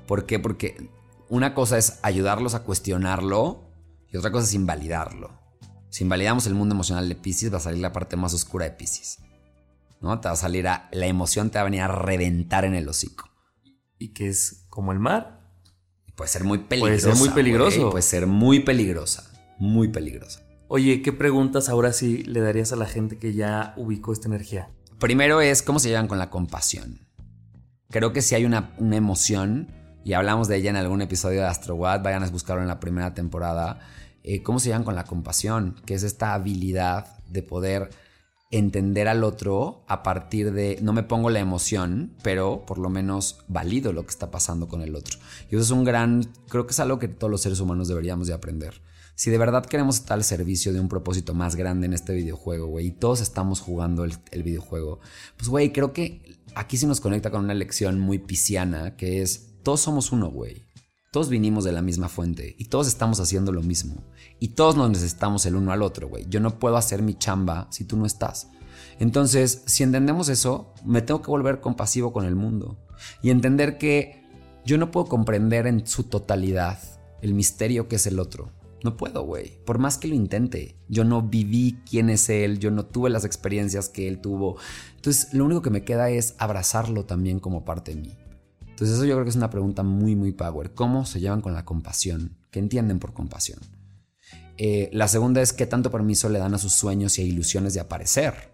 ¿Por 0.06 0.28
qué? 0.28 0.38
Porque 0.38 0.92
una 1.28 1.56
cosa 1.56 1.80
es 1.80 2.00
ayudarlos 2.04 2.54
a 2.54 2.62
cuestionarlo 2.62 3.72
y 4.12 4.18
otra 4.18 4.32
cosa 4.32 4.46
es 4.46 4.54
invalidarlo. 4.54 5.32
Si 5.90 6.04
invalidamos 6.04 6.46
el 6.46 6.54
mundo 6.54 6.76
emocional 6.76 7.10
de 7.10 7.16
Piscis, 7.16 7.52
va 7.52 7.58
a 7.58 7.62
salir 7.62 7.82
la 7.82 7.94
parte 7.94 8.16
más 8.16 8.34
oscura 8.36 8.66
de 8.66 8.72
Piscis. 8.72 9.18
¿no? 10.02 10.20
Te 10.20 10.28
va 10.28 10.34
a 10.34 10.38
salir 10.38 10.68
a, 10.68 10.88
la 10.92 11.08
emoción 11.08 11.50
te 11.50 11.58
va 11.58 11.62
a 11.62 11.66
venir 11.66 11.82
a 11.82 11.88
reventar 11.88 12.64
en 12.64 12.76
el 12.76 12.88
hocico. 12.88 13.32
¿Y 13.98 14.10
que 14.10 14.28
es 14.28 14.68
como 14.70 14.92
el 14.92 15.00
mar? 15.00 15.42
Puede 16.16 16.30
ser 16.30 16.44
muy 16.44 16.60
peligroso. 16.60 17.08
Puede 17.08 17.16
ser 17.16 17.18
muy 17.18 17.30
peligroso. 17.30 17.90
Puede 17.90 18.04
ser 18.04 18.28
muy 18.28 18.60
peligrosa, 18.60 19.32
muy 19.58 19.88
peligrosa. 19.88 20.44
Oye, 20.68 21.02
¿qué 21.02 21.12
preguntas 21.12 21.70
ahora 21.70 21.92
sí 21.92 22.24
le 22.24 22.42
darías 22.42 22.72
a 22.72 22.76
la 22.76 22.86
gente 22.86 23.18
que 23.18 23.34
ya 23.34 23.74
ubicó 23.78 24.14
esta 24.14 24.28
energía? 24.28 24.70
Primero 25.00 25.42
es 25.42 25.64
cómo 25.64 25.80
se 25.80 25.90
llevan 25.90 26.08
con 26.08 26.20
la 26.20 26.30
compasión. 26.30 27.07
Creo 27.90 28.14
que 28.14 28.22
si 28.22 28.36
hay 28.36 28.46
una, 28.46 28.74
una 28.78 28.98
emoción, 28.98 29.70
y 30.04 30.14
hablamos 30.14 30.48
de 30.48 30.58
ella 30.58 30.70
en 30.70 30.76
algún 30.76 31.02
episodio 31.02 31.42
de 31.42 31.48
Astro 31.48 31.78
vayan 31.78 32.24
a 32.24 32.30
buscarlo 32.30 32.62
en 32.62 32.68
la 32.68 32.80
primera 32.80 33.14
temporada, 33.14 33.80
eh, 34.24 34.42
cómo 34.44 34.60
se 34.60 34.70
llevan 34.70 34.84
con 34.84 34.96
la 34.96 35.06
compasión, 35.06 35.76
que 35.86 35.94
es 35.94 36.04
esta 36.04 36.34
habilidad 36.34 37.18
de 37.28 37.44
poder 37.44 37.90
entender 38.52 39.08
al 39.08 39.24
otro 39.24 39.84
a 39.88 40.04
partir 40.04 40.54
de, 40.54 40.80
no 40.82 40.94
me 40.94 41.04
pongo 41.04 41.30
la 41.30 41.40
emoción, 41.40 42.14
pero 42.24 42.66
por 42.66 42.78
lo 42.78 42.90
menos 42.90 43.40
valido 43.48 43.92
lo 43.92 44.04
que 44.04 44.12
está 44.12 44.32
pasando 44.32 44.68
con 44.68 44.82
el 44.82 44.96
otro. 44.96 45.18
Y 45.50 45.56
eso 45.56 45.64
es 45.64 45.72
un 45.72 45.84
gran, 45.84 46.24
creo 46.48 46.66
que 46.66 46.72
es 46.72 46.80
algo 46.80 47.00
que 47.00 47.08
todos 47.08 47.32
los 47.32 47.42
seres 47.42 47.60
humanos 47.60 47.88
deberíamos 47.88 48.28
de 48.28 48.34
aprender. 48.34 48.82
Si 49.18 49.32
de 49.32 49.40
verdad 49.40 49.66
queremos 49.66 49.96
estar 49.96 50.16
al 50.16 50.24
servicio 50.24 50.74
de 50.74 50.80
un 50.80 50.90
propósito 50.90 51.34
más 51.34 51.56
grande 51.56 51.88
en 51.88 51.94
este 51.94 52.14
videojuego, 52.14 52.68
güey, 52.68 52.86
y 52.86 52.92
todos 52.92 53.20
estamos 53.20 53.62
jugando 53.62 54.04
el, 54.04 54.44
videojuego, 54.44 55.00
pues, 55.38 55.50
güey, 55.50 55.74
creo 55.74 55.92
que 55.92 56.38
aquí 56.54 56.78
sí 56.78 56.86
nos 56.86 57.02
conecta 57.02 57.32
con 57.32 57.44
una 57.44 57.56
lección 57.56 58.00
muy 58.00 58.20
pisciana, 58.20 58.96
que 58.96 59.24
es, 59.24 59.56
todos 59.64 59.82
somos 59.82 60.12
uno, 60.12 60.30
güey. 60.30 60.68
Todos 61.12 61.30
vinimos 61.30 61.64
de 61.64 61.72
la 61.72 61.82
misma 61.82 62.10
fuente 62.10 62.56
y 62.60 62.66
todos 62.66 62.88
estamos 62.88 63.20
haciendo 63.20 63.52
lo 63.52 63.64
mismo. 63.64 64.04
Y 64.40 64.50
todos 64.50 64.76
nos 64.76 64.92
necesitamos 64.92 65.48
el 65.48 65.56
uno 65.56 65.72
al 65.72 65.82
otro, 65.82 66.08
güey. 66.10 66.28
Yo 66.30 66.40
no 66.40 66.60
puedo 66.60 66.78
hacer 66.78 67.02
mi 67.02 67.16
chamba 67.16 67.68
si 67.72 67.86
tú 67.86 67.98
no 67.98 68.06
estás. 68.06 68.50
Entonces, 69.00 69.64
si 69.66 69.82
entendemos 69.82 70.30
eso, 70.30 70.76
me 70.86 71.02
tengo 71.02 71.24
que 71.24 71.32
volver 71.32 71.60
compasivo 71.60 72.14
con 72.14 72.26
el 72.26 72.36
mundo. 72.36 72.78
Y 73.24 73.32
entender 73.32 73.80
que 73.80 74.24
yo 74.64 74.78
no 74.78 74.92
puedo 74.92 75.08
comprender 75.08 75.66
en 75.66 75.88
su 75.88 76.04
totalidad 76.04 76.78
el 77.24 77.34
misterio 77.34 77.88
que 77.88 77.96
es 77.96 78.06
el 78.06 78.20
otro. 78.20 78.52
No 78.84 78.96
puedo, 78.96 79.24
güey. 79.24 79.58
Por 79.66 79.80
más 79.80 79.98
que 79.98 80.08
lo 80.08 80.16
intente. 80.16 80.78
Yo 80.88 81.04
no 81.04 81.22
viví 81.22 81.80
quién 81.90 82.10
es 82.10 82.30
él, 82.30 82.60
yo 82.60 82.72
no 82.72 82.86
tuve 82.86 83.10
las 83.10 83.26
experiencias 83.26 83.90
que 83.90 84.08
él 84.08 84.20
tuvo. 84.20 84.58
Entonces, 84.96 85.34
lo 85.34 85.46
único 85.46 85.62
que 85.62 85.70
me 85.70 85.84
queda 85.84 86.10
es 86.10 86.36
abrazarlo 86.38 87.06
también 87.06 87.40
como 87.40 87.66
parte 87.66 87.94
de 87.94 88.02
mí. 88.02 88.18
Entonces 88.78 88.98
eso 88.98 89.06
yo 89.06 89.16
creo 89.16 89.24
que 89.24 89.32
es 89.32 89.36
una 89.36 89.50
pregunta 89.50 89.82
muy, 89.82 90.16
muy 90.16 90.34
power. 90.34 90.72
¿Cómo 90.76 91.04
se 91.08 91.20
llevan 91.20 91.42
con 91.42 91.56
la 91.56 91.66
compasión? 91.66 92.38
¿Qué 92.52 92.60
entienden 92.60 93.00
por 93.00 93.12
compasión? 93.12 93.60
Eh, 94.58 94.92
la 94.94 95.08
segunda 95.08 95.42
es 95.42 95.52
qué 95.52 95.66
tanto 95.66 95.90
permiso 95.90 96.30
le 96.30 96.38
dan 96.38 96.54
a 96.54 96.60
sus 96.60 96.74
sueños 96.74 97.18
y 97.18 97.24
a 97.24 97.26
ilusiones 97.26 97.74
de 97.74 97.80
aparecer. 97.80 98.54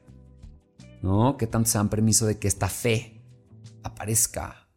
¿No? 1.01 1.35
¿Qué 1.35 1.45
tanto 1.45 1.69
se 1.69 1.77
dan 1.77 1.89
permiso 1.89 2.25
de 2.25 2.39
que 2.39 2.47
esta 2.47 2.69
fe 2.69 3.21
aparezca 3.83 4.69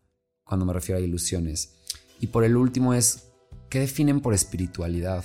cuando 0.42 0.66
me 0.66 0.72
refiero 0.72 1.00
a 1.00 1.04
ilusiones? 1.04 1.74
Y 2.18 2.26
por 2.26 2.42
el 2.42 2.56
último 2.56 2.92
es, 2.92 3.25
¿qué 3.68 3.80
definen 3.80 4.20
por 4.20 4.34
espiritualidad? 4.34 5.24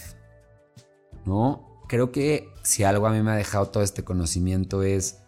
¿No? 1.25 1.83
Creo 1.87 2.11
que 2.11 2.49
si 2.63 2.83
algo 2.83 3.07
a 3.07 3.11
mí 3.11 3.21
me 3.21 3.31
ha 3.31 3.35
dejado 3.35 3.67
todo 3.67 3.83
este 3.83 4.03
conocimiento 4.03 4.83
es 4.83 5.21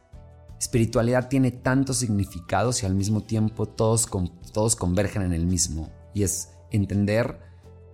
espiritualidad 0.64 1.28
tiene 1.28 1.52
tantos 1.52 1.98
significados 1.98 2.84
y 2.84 2.86
al 2.86 2.96
mismo 2.96 3.22
tiempo 3.24 3.66
todos, 3.66 4.10
todos 4.54 4.76
convergen 4.78 5.22
en 5.24 5.34
el 5.34 5.46
mismo. 5.46 5.92
Y 6.14 6.24
es 6.24 6.52
entender 6.72 7.40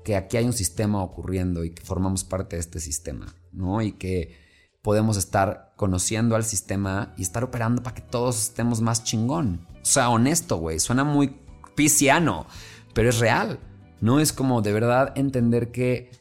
que 0.04 0.16
aquí 0.16 0.38
hay 0.38 0.46
un 0.46 0.54
sistema 0.54 1.02
ocurriendo 1.02 1.64
y 1.64 1.72
que 1.72 1.84
formamos 1.84 2.24
parte 2.24 2.56
de 2.56 2.62
este 2.62 2.80
sistema, 2.80 3.36
¿no? 3.52 3.82
Y 3.82 3.94
que 3.94 4.38
podemos 4.82 5.18
estar 5.18 5.74
conociendo 5.76 6.36
al 6.36 6.44
sistema 6.44 7.14
y 7.18 7.24
estar 7.24 7.44
operando 7.44 7.82
para 7.82 7.96
que 7.96 8.02
todos 8.02 8.40
estemos 8.40 8.82
más 8.82 9.04
chingón. 9.04 9.68
O 9.82 9.86
sea, 9.86 10.10
honesto, 10.10 10.58
güey. 10.58 10.80
Suena 10.80 11.04
muy 11.04 11.40
pisciano, 11.76 12.46
pero 12.94 13.10
es 13.10 13.20
real. 13.20 13.60
No 14.02 14.20
es 14.20 14.34
como 14.34 14.62
de 14.62 14.74
verdad 14.74 15.14
entender 15.16 15.72
que 15.72 16.12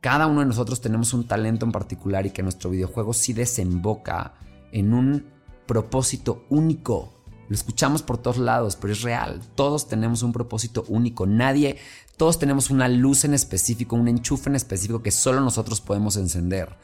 cada 0.00 0.26
uno 0.26 0.40
de 0.40 0.46
nosotros 0.46 0.80
tenemos 0.80 1.12
un 1.12 1.26
talento 1.26 1.66
en 1.66 1.72
particular 1.72 2.26
y 2.26 2.30
que 2.30 2.42
nuestro 2.42 2.70
videojuego 2.70 3.12
sí 3.12 3.32
desemboca 3.32 4.34
en 4.72 4.94
un 4.94 5.26
propósito 5.66 6.44
único. 6.48 7.12
Lo 7.48 7.54
escuchamos 7.54 8.02
por 8.02 8.18
todos 8.18 8.38
lados, 8.38 8.76
pero 8.76 8.92
es 8.92 9.02
real. 9.02 9.40
Todos 9.54 9.88
tenemos 9.88 10.22
un 10.22 10.32
propósito 10.32 10.84
único. 10.88 11.26
Nadie, 11.26 11.78
todos 12.16 12.38
tenemos 12.38 12.70
una 12.70 12.88
luz 12.88 13.24
en 13.24 13.34
específico, 13.34 13.96
un 13.96 14.08
enchufe 14.08 14.50
en 14.50 14.56
específico 14.56 15.02
que 15.02 15.10
solo 15.10 15.40
nosotros 15.40 15.80
podemos 15.80 16.16
encender. 16.16 16.76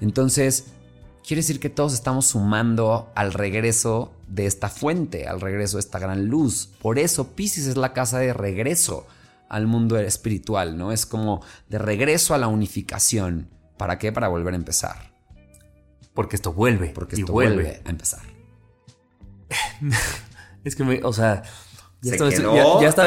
Entonces, 0.00 0.66
quiere 1.26 1.40
decir 1.40 1.60
que 1.60 1.70
todos 1.70 1.92
estamos 1.92 2.26
sumando 2.26 3.10
al 3.14 3.32
regreso 3.32 4.12
de 4.28 4.46
esta 4.46 4.68
fuente, 4.68 5.26
al 5.26 5.40
regreso 5.40 5.76
de 5.76 5.82
esta 5.82 5.98
gran 5.98 6.26
luz. 6.26 6.70
Por 6.80 6.98
eso 6.98 7.28
Pisces 7.28 7.66
es 7.66 7.76
la 7.76 7.92
casa 7.92 8.18
de 8.18 8.32
regreso 8.32 9.06
al 9.48 9.66
mundo 9.66 9.98
espiritual, 9.98 10.76
¿no? 10.76 10.92
Es 10.92 11.06
como 11.06 11.44
de 11.68 11.78
regreso 11.78 12.34
a 12.34 12.38
la 12.38 12.48
unificación. 12.48 13.50
¿Para 13.76 13.98
qué? 13.98 14.12
Para 14.12 14.28
volver 14.28 14.54
a 14.54 14.56
empezar. 14.56 15.12
Porque 16.14 16.36
esto 16.36 16.52
vuelve. 16.52 16.88
Porque 16.88 17.16
esto 17.16 17.32
vuelve. 17.32 17.82
a 17.84 17.90
empezar. 17.90 18.22
es 20.64 20.74
que, 20.74 20.84
me, 20.84 21.00
o 21.02 21.12
sea, 21.12 21.42
ya, 22.02 22.14
estaba, 22.14 22.30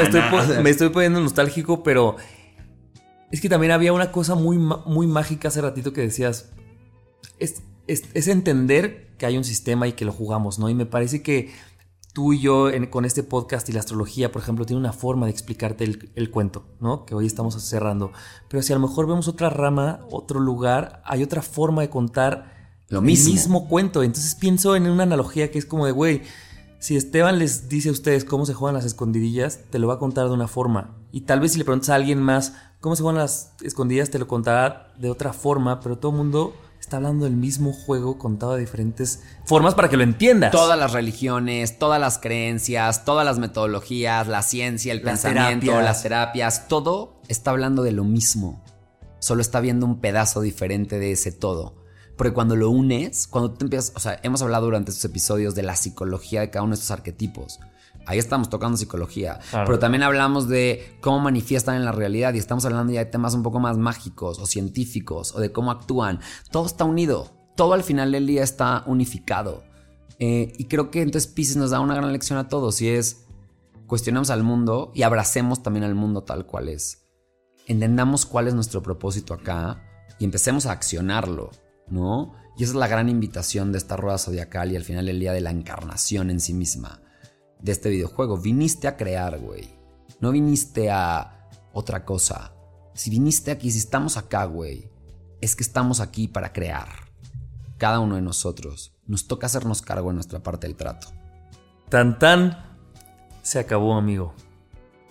estoy, 0.04 0.22
me 0.64 0.70
estoy 0.70 0.90
poniendo 0.90 1.20
nostálgico, 1.20 1.84
pero 1.84 2.18
es 3.32 3.42
que 3.42 3.50
también 3.50 3.72
había 3.72 3.94
una 3.94 4.12
cosa 4.12 4.36
muy, 4.36 4.58
muy 4.58 5.08
mágica 5.08 5.50
hace 5.50 5.62
ratito 5.62 5.94
que 5.94 6.02
decías, 6.02 6.52
es, 7.38 7.62
es, 7.88 8.28
entender 8.28 9.16
que 9.18 9.26
hay 9.26 9.38
un 9.38 9.44
sistema 9.44 9.88
y 9.88 9.94
que 9.94 10.06
lo 10.06 10.12
jugamos, 10.12 10.60
¿no? 10.60 10.70
Y 10.70 10.76
me 10.76 10.86
parece 10.86 11.22
que 11.22 11.52
tú 12.14 12.34
y 12.34 12.40
yo 12.40 12.70
con 12.90 13.06
este 13.06 13.24
podcast 13.24 13.70
y 13.70 13.72
la 13.72 13.80
astrología, 13.80 14.32
por 14.32 14.42
ejemplo, 14.42 14.66
tiene 14.66 14.80
una 14.80 14.94
forma 14.94 15.28
de 15.28 15.32
explicarte 15.32 15.84
el, 16.16 16.32
cuento, 16.32 16.66
¿no? 16.80 17.06
Que 17.06 17.16
hoy 17.16 17.26
estamos 17.26 17.62
cerrando. 17.62 18.12
Pero 18.48 18.64
si 18.64 18.74
a 18.74 18.76
lo 18.76 18.88
mejor 18.88 19.08
vemos 19.08 19.28
otra 19.28 19.50
rama, 19.50 20.00
otro 20.10 20.40
lugar, 20.40 21.02
hay 21.06 21.24
otra 21.24 21.42
forma 21.42 21.82
de 21.82 21.90
contar 21.90 22.76
lo 22.88 23.02
mismo. 23.02 23.28
el 23.28 23.34
mismo 23.34 23.68
cuento. 23.68 24.04
Entonces 24.04 24.36
pienso 24.36 24.76
en 24.76 24.88
una 24.88 25.04
analogía 25.04 25.52
que 25.52 25.60
es 25.60 25.66
como 25.66 25.86
de, 25.86 25.92
güey, 25.92 26.24
si 26.80 26.96
Esteban 26.96 27.40
les 27.40 27.70
dice 27.70 27.90
a 27.90 27.92
ustedes 27.92 28.26
cómo 28.26 28.46
se 28.46 28.54
juegan 28.54 28.76
las 28.76 28.86
escondidillas, 28.86 29.60
te 29.70 29.80
lo 29.80 29.88
va 29.88 29.96
a 29.96 30.00
contar 30.00 30.28
de 30.28 30.34
una 30.34 30.48
forma. 30.48 30.96
Y 31.12 31.22
tal 31.22 31.40
vez 31.40 31.52
si 31.52 31.58
le 31.58 31.66
preguntas 31.66 31.90
a 31.90 31.96
alguien 31.96 32.22
más 32.22 32.54
cómo 32.80 32.96
se 32.96 33.04
juegan 33.04 33.20
las 33.20 33.54
escondidillas, 33.62 34.10
te 34.10 34.20
lo 34.20 34.28
contará 34.28 34.94
de 34.98 35.10
otra 35.10 35.34
forma, 35.34 35.82
pero 35.82 35.98
todo 35.98 36.12
el 36.12 36.18
mundo 36.18 36.54
está 36.90 36.98
hablando 36.98 37.26
del 37.26 37.36
mismo 37.36 37.72
juego 37.72 38.18
contado 38.18 38.56
de 38.56 38.62
diferentes 38.62 39.22
formas 39.46 39.76
para 39.76 39.90
que 39.90 39.98
lo 39.98 40.02
entiendas. 40.02 40.52
Todas 40.52 40.78
las 40.78 40.92
religiones, 40.92 41.78
todas 41.78 42.02
las 42.02 42.18
creencias, 42.18 43.06
todas 43.06 43.24
las 43.24 43.38
metodologías, 43.38 44.28
la 44.28 44.42
ciencia, 44.42 44.92
el 44.92 45.04
pensamiento, 45.04 45.80
las 45.82 46.02
terapias, 46.02 46.68
todo 46.68 47.22
está 47.28 47.52
hablando 47.52 47.84
de 47.84 47.92
lo 47.92 48.06
mismo. 48.06 48.64
Solo 49.20 49.42
está 49.42 49.60
viendo 49.60 49.86
un 49.86 50.02
pedazo 50.02 50.42
diferente 50.42 50.98
de 50.98 51.12
ese 51.12 51.32
todo. 51.32 51.76
Porque 52.18 52.34
cuando 52.34 52.56
lo 52.56 52.72
unes, 52.72 53.28
cuando 53.28 53.52
te 53.54 53.66
empiezas, 53.66 53.94
o 53.96 54.00
sea, 54.00 54.20
hemos 54.24 54.42
hablado 54.42 54.66
durante 54.66 54.90
estos 54.90 55.06
episodios 55.06 55.54
de 55.54 55.62
la 55.62 55.76
psicología 55.76 56.42
de 56.42 56.50
cada 56.50 56.64
uno 56.64 56.72
de 56.72 56.82
estos 56.82 56.90
arquetipos. 56.90 57.60
Ahí 58.10 58.18
estamos 58.18 58.50
tocando 58.50 58.76
psicología. 58.76 59.40
Pero 59.52 59.78
también 59.78 60.02
hablamos 60.02 60.50
de 60.50 60.98
cómo 61.00 61.20
manifiestan 61.20 61.76
en 61.76 61.86
la 61.86 61.92
realidad 61.92 62.34
y 62.34 62.40
estamos 62.40 62.66
hablando 62.66 62.92
ya 62.92 63.02
de 63.02 63.06
temas 63.06 63.36
un 63.36 63.44
poco 63.44 63.60
más 63.60 63.78
mágicos 63.78 64.40
o 64.40 64.48
científicos 64.48 65.36
o 65.36 65.40
de 65.40 65.52
cómo 65.52 65.70
actúan. 65.70 66.20
Todo 66.50 66.66
está 66.66 66.86
unido. 66.86 67.30
Todo 67.56 67.74
al 67.74 67.84
final 67.84 68.12
del 68.12 68.26
día 68.26 68.42
está 68.42 68.84
unificado. 68.88 69.64
Eh, 70.18 70.54
y 70.58 70.66
creo 70.66 70.90
que 70.90 71.04
entonces 71.04 71.32
Pisces 71.32 71.58
nos 71.58 71.70
da 71.70 71.82
una 71.82 71.94
gran 71.94 72.12
lección 72.12 72.40
a 72.40 72.48
todos 72.48 72.82
y 72.82 72.90
es 72.90 73.28
cuestionemos 73.86 74.32
al 74.32 74.42
mundo 74.42 74.92
y 74.96 75.04
abracemos 75.04 75.62
también 75.62 75.84
al 75.84 75.94
mundo 75.94 76.24
tal 76.24 76.48
cual 76.48 76.68
es. 76.68 77.06
Entendamos 77.68 78.26
cuál 78.26 78.48
es 78.48 78.56
nuestro 78.56 78.82
propósito 78.82 79.36
acá 79.36 79.84
y 80.18 80.26
empecemos 80.26 80.66
a 80.66 80.72
accionarlo, 80.72 81.52
¿no? 81.88 82.34
Y 82.58 82.64
esa 82.64 82.72
es 82.72 82.76
la 82.76 82.88
gran 82.88 83.08
invitación 83.08 83.72
de 83.72 83.78
esta 83.78 83.98
rueda 83.98 84.18
zodiacal 84.18 84.72
y 84.72 84.78
al 84.78 84.84
final 84.84 85.06
del 85.06 85.20
día 85.20 85.32
de 85.32 85.42
la 85.42 85.52
encarnación 85.52 86.32
en 86.32 86.40
sí 86.40 86.56
misma 86.56 87.04
de 87.62 87.72
este 87.72 87.90
videojuego. 87.90 88.38
Viniste 88.38 88.88
a 88.88 88.98
crear, 88.98 89.40
güey. 89.40 89.70
No 90.20 90.32
viniste 90.32 90.90
a 90.90 91.50
otra 91.74 92.06
cosa. 92.06 92.54
Si 92.94 93.10
viniste 93.10 93.52
aquí, 93.52 93.72
si 93.72 93.78
estamos 93.78 94.18
acá, 94.18 94.46
güey, 94.46 94.92
es 95.42 95.56
que 95.56 95.64
estamos 95.64 96.00
aquí 96.00 96.28
para 96.28 96.52
crear. 96.52 96.90
Cada 97.78 98.00
uno 98.00 98.16
de 98.16 98.22
nosotros. 98.22 98.94
Nos 99.06 99.28
toca 99.28 99.48
hacernos 99.48 99.82
cargo 99.82 100.10
de 100.10 100.16
nuestra 100.16 100.40
parte 100.44 100.68
del 100.68 100.76
trato. 100.76 101.08
Tan 101.90 102.20
tan. 102.20 102.78
Se 103.42 103.60
acabó, 103.60 103.96
amigo. 103.96 104.34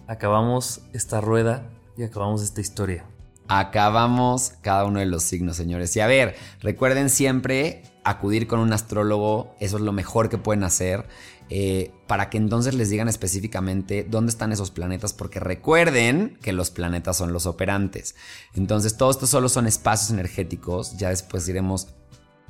Acabamos 0.07 0.83
esta 0.93 1.21
rueda 1.21 1.69
y 1.97 2.03
acabamos 2.03 2.43
esta 2.43 2.61
historia. 2.61 3.07
Acabamos 3.49 4.53
cada 4.61 4.85
uno 4.85 5.01
de 5.01 5.07
los 5.07 5.23
signos, 5.23 5.57
señores. 5.57 5.97
Y 5.97 6.01
a 6.01 6.07
ver, 6.07 6.37
recuerden 6.61 7.09
siempre 7.09 7.83
acudir 8.11 8.47
con 8.47 8.61
un 8.61 8.73
astrólogo. 8.73 9.55
Eso 9.61 9.77
es 9.77 9.83
lo 9.83 9.92
mejor 9.92 10.29
que 10.29 10.38
pueden 10.38 10.64
hacer. 10.64 11.07
Eh, 11.51 11.92
para 12.07 12.29
que 12.29 12.37
entonces 12.37 12.75
les 12.75 12.90
digan 12.90 13.09
específicamente 13.09 14.07
dónde 14.09 14.31
están 14.31 14.53
esos 14.53 14.71
planetas, 14.71 15.14
porque 15.14 15.40
recuerden 15.40 16.38
que 16.42 16.53
los 16.53 16.71
planetas 16.71 17.16
son 17.16 17.33
los 17.33 17.47
operantes. 17.47 18.16
Entonces, 18.55 18.97
todo 18.99 19.11
esto 19.11 19.27
solo 19.27 19.49
son 19.49 19.66
espacios 19.66 20.11
energéticos, 20.11 20.99
ya 20.99 21.09
después 21.09 21.49
iremos 21.49 21.88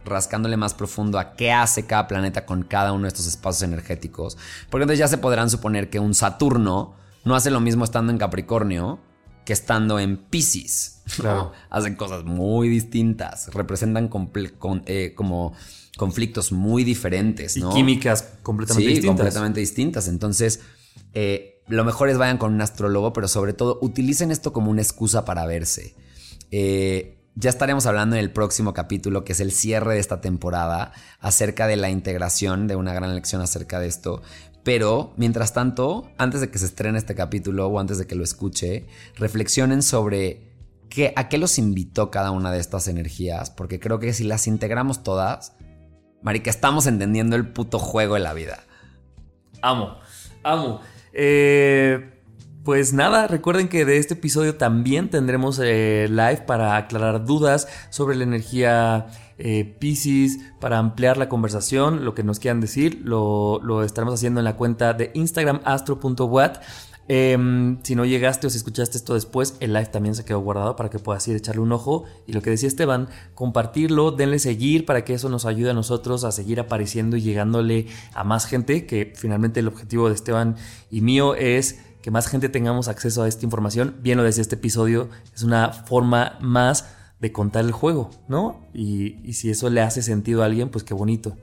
rascándole 0.04 0.56
más 0.56 0.74
profundo 0.74 1.18
a 1.18 1.34
qué 1.34 1.52
hace 1.52 1.86
cada 1.86 2.08
planeta 2.08 2.44
con 2.44 2.64
cada 2.64 2.92
uno 2.92 3.02
de 3.02 3.08
estos 3.08 3.26
espacios 3.26 3.62
energéticos, 3.62 4.36
porque 4.70 4.82
entonces 4.82 4.98
ya 4.98 5.08
se 5.08 5.18
podrán 5.18 5.50
suponer 5.50 5.90
que 5.90 6.00
un 6.00 6.14
Saturno 6.14 6.94
no 7.24 7.36
hace 7.36 7.50
lo 7.50 7.60
mismo 7.60 7.84
estando 7.84 8.10
en 8.10 8.18
Capricornio 8.18 8.98
que 9.48 9.54
estando 9.54 9.98
en 9.98 10.18
Pisces. 10.18 11.00
Claro. 11.16 11.52
Hacen 11.70 11.94
cosas 11.94 12.22
muy 12.24 12.68
distintas, 12.68 13.48
representan 13.54 14.10
eh, 14.84 15.14
como 15.14 15.54
conflictos 15.96 16.52
muy 16.52 16.84
diferentes, 16.84 17.56
¿no? 17.56 17.70
Y 17.70 17.76
químicas 17.76 18.28
completamente 18.42 19.00
sí, 19.00 19.06
completamente 19.06 19.60
distintas. 19.60 20.06
Entonces, 20.06 20.60
eh, 21.14 21.62
lo 21.66 21.82
mejor 21.86 22.10
es 22.10 22.18
vayan 22.18 22.36
con 22.36 22.52
un 22.52 22.60
astrólogo, 22.60 23.14
pero 23.14 23.26
sobre 23.26 23.54
todo 23.54 23.78
utilicen 23.80 24.32
esto 24.32 24.52
como 24.52 24.70
una 24.70 24.82
excusa 24.82 25.24
para 25.24 25.46
verse. 25.46 25.94
Eh, 26.50 27.16
ya 27.34 27.48
estaremos 27.48 27.86
hablando 27.86 28.16
en 28.16 28.20
el 28.20 28.30
próximo 28.30 28.74
capítulo, 28.74 29.24
que 29.24 29.32
es 29.32 29.40
el 29.40 29.52
cierre 29.52 29.94
de 29.94 30.00
esta 30.00 30.20
temporada, 30.20 30.92
acerca 31.20 31.66
de 31.66 31.76
la 31.76 31.88
integración, 31.88 32.66
de 32.66 32.76
una 32.76 32.92
gran 32.92 33.14
lección 33.14 33.40
acerca 33.40 33.80
de 33.80 33.86
esto. 33.86 34.20
Pero, 34.64 35.12
mientras 35.16 35.52
tanto, 35.52 36.10
antes 36.18 36.40
de 36.40 36.50
que 36.50 36.58
se 36.58 36.66
estrene 36.66 36.98
este 36.98 37.14
capítulo 37.14 37.66
o 37.68 37.78
antes 37.78 37.98
de 37.98 38.06
que 38.06 38.14
lo 38.14 38.24
escuche, 38.24 38.86
reflexionen 39.16 39.82
sobre 39.82 40.52
qué, 40.88 41.12
a 41.16 41.28
qué 41.28 41.38
los 41.38 41.58
invitó 41.58 42.10
cada 42.10 42.30
una 42.30 42.52
de 42.52 42.58
estas 42.58 42.88
energías, 42.88 43.50
porque 43.50 43.80
creo 43.80 43.98
que 43.98 44.12
si 44.12 44.24
las 44.24 44.46
integramos 44.46 45.02
todas, 45.02 45.54
Marica, 46.22 46.50
estamos 46.50 46.86
entendiendo 46.86 47.36
el 47.36 47.48
puto 47.48 47.78
juego 47.78 48.14
de 48.14 48.20
la 48.20 48.34
vida. 48.34 48.64
Amo, 49.62 49.98
amo. 50.42 50.80
Eh, 51.12 52.17
pues 52.68 52.92
nada, 52.92 53.26
recuerden 53.26 53.68
que 53.68 53.86
de 53.86 53.96
este 53.96 54.12
episodio 54.12 54.56
también 54.56 55.08
tendremos 55.08 55.58
eh, 55.58 56.06
live 56.10 56.42
para 56.46 56.76
aclarar 56.76 57.24
dudas 57.24 57.66
sobre 57.88 58.14
la 58.14 58.24
energía 58.24 59.06
eh, 59.38 59.64
Pisces, 59.78 60.38
para 60.60 60.76
ampliar 60.76 61.16
la 61.16 61.30
conversación, 61.30 62.04
lo 62.04 62.14
que 62.14 62.22
nos 62.22 62.40
quieran 62.40 62.60
decir, 62.60 63.00
lo, 63.02 63.58
lo 63.62 63.82
estaremos 63.84 64.12
haciendo 64.12 64.40
en 64.40 64.44
la 64.44 64.56
cuenta 64.56 64.92
de 64.92 65.10
Instagram 65.14 65.62
astro.wat. 65.64 66.58
Em, 67.10 67.82
si 67.84 67.94
no 67.94 68.04
llegaste 68.04 68.46
o 68.46 68.50
si 68.50 68.58
escuchaste 68.58 68.98
esto 68.98 69.14
después, 69.14 69.56
el 69.60 69.72
live 69.72 69.86
también 69.86 70.14
se 70.14 70.26
quedó 70.26 70.40
guardado 70.40 70.76
para 70.76 70.90
que 70.90 70.98
puedas 70.98 71.26
ir 71.26 71.36
echarle 71.36 71.62
un 71.62 71.72
ojo. 71.72 72.04
Y 72.26 72.34
lo 72.34 72.42
que 72.42 72.50
decía 72.50 72.68
Esteban, 72.68 73.08
compartirlo, 73.34 74.10
denle 74.10 74.38
seguir 74.38 74.84
para 74.84 75.04
que 75.06 75.14
eso 75.14 75.30
nos 75.30 75.46
ayude 75.46 75.70
a 75.70 75.74
nosotros 75.74 76.24
a 76.24 76.32
seguir 76.32 76.60
apareciendo 76.60 77.16
y 77.16 77.22
llegándole 77.22 77.86
a 78.12 78.24
más 78.24 78.44
gente, 78.44 78.84
que 78.84 79.14
finalmente 79.16 79.60
el 79.60 79.68
objetivo 79.68 80.08
de 80.08 80.16
Esteban 80.16 80.56
y 80.90 81.00
mío 81.00 81.34
es 81.34 81.80
que 82.02 82.10
más 82.10 82.26
gente 82.28 82.48
tengamos 82.48 82.88
acceso 82.88 83.22
a 83.22 83.28
esta 83.28 83.44
información. 83.44 83.96
Bien 84.00 84.18
lo 84.18 84.24
decía 84.24 84.42
este 84.42 84.56
episodio, 84.56 85.08
es 85.34 85.42
una 85.42 85.72
forma 85.72 86.38
más 86.40 86.94
de 87.20 87.32
contar 87.32 87.64
el 87.64 87.72
juego, 87.72 88.10
¿no? 88.28 88.68
Y, 88.72 89.26
y 89.28 89.32
si 89.34 89.50
eso 89.50 89.68
le 89.70 89.80
hace 89.80 90.02
sentido 90.02 90.42
a 90.42 90.46
alguien, 90.46 90.68
pues 90.70 90.84
qué 90.84 90.94
bonito. 90.94 91.36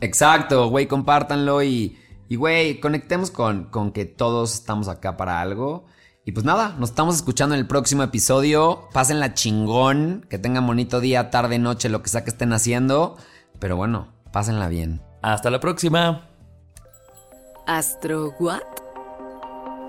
Exacto, 0.00 0.68
güey, 0.68 0.86
compártanlo 0.88 1.62
y 1.62 1.96
y 2.32 2.36
güey, 2.36 2.80
conectemos 2.80 3.30
con, 3.30 3.64
con 3.64 3.92
que 3.92 4.06
todos 4.06 4.54
estamos 4.54 4.88
acá 4.88 5.18
para 5.18 5.42
algo. 5.42 5.84
Y 6.24 6.32
pues 6.32 6.46
nada, 6.46 6.74
nos 6.78 6.88
estamos 6.88 7.16
escuchando 7.16 7.54
en 7.54 7.60
el 7.60 7.66
próximo 7.66 8.02
episodio. 8.02 8.88
Pásenla 8.94 9.34
chingón, 9.34 10.24
que 10.30 10.38
tengan 10.38 10.66
bonito 10.66 11.00
día, 11.00 11.28
tarde, 11.28 11.58
noche, 11.58 11.90
lo 11.90 12.02
que 12.02 12.08
sea 12.08 12.24
que 12.24 12.30
estén 12.30 12.54
haciendo. 12.54 13.18
Pero 13.58 13.76
bueno, 13.76 14.14
pásenla 14.32 14.68
bien. 14.68 15.02
Hasta 15.20 15.50
la 15.50 15.60
próxima. 15.60 16.26
¿Astro 17.66 18.34
What? 18.40 18.71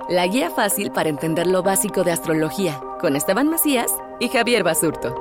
La 0.10 0.28
guía 0.28 0.50
fácil 0.50 0.92
para 0.92 1.08
entender 1.08 1.48
lo 1.48 1.64
básico 1.64 2.04
de 2.04 2.12
astrología, 2.12 2.82
con 3.00 3.16
Esteban 3.16 3.50
Macías 3.50 3.90
y 4.20 4.28
Javier 4.28 4.62
Basurto. 4.62 5.16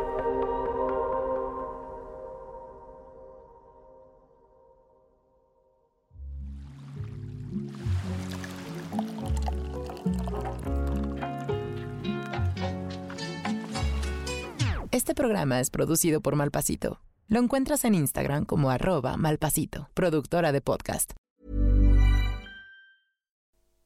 Este 14.90 15.14
programa 15.14 15.61
es 15.61 15.71
producido 15.71 16.21
por 16.21 16.35
Malpasito. 16.35 17.01
Lo 17.29 17.38
encuentras 17.38 17.85
en 17.85 17.95
Instagram 17.95 18.45
como 18.45 18.71
arroba 18.71 19.16
malpasito, 19.16 19.88
productora 19.95 20.53
de 20.53 20.61
podcast. 20.61 21.12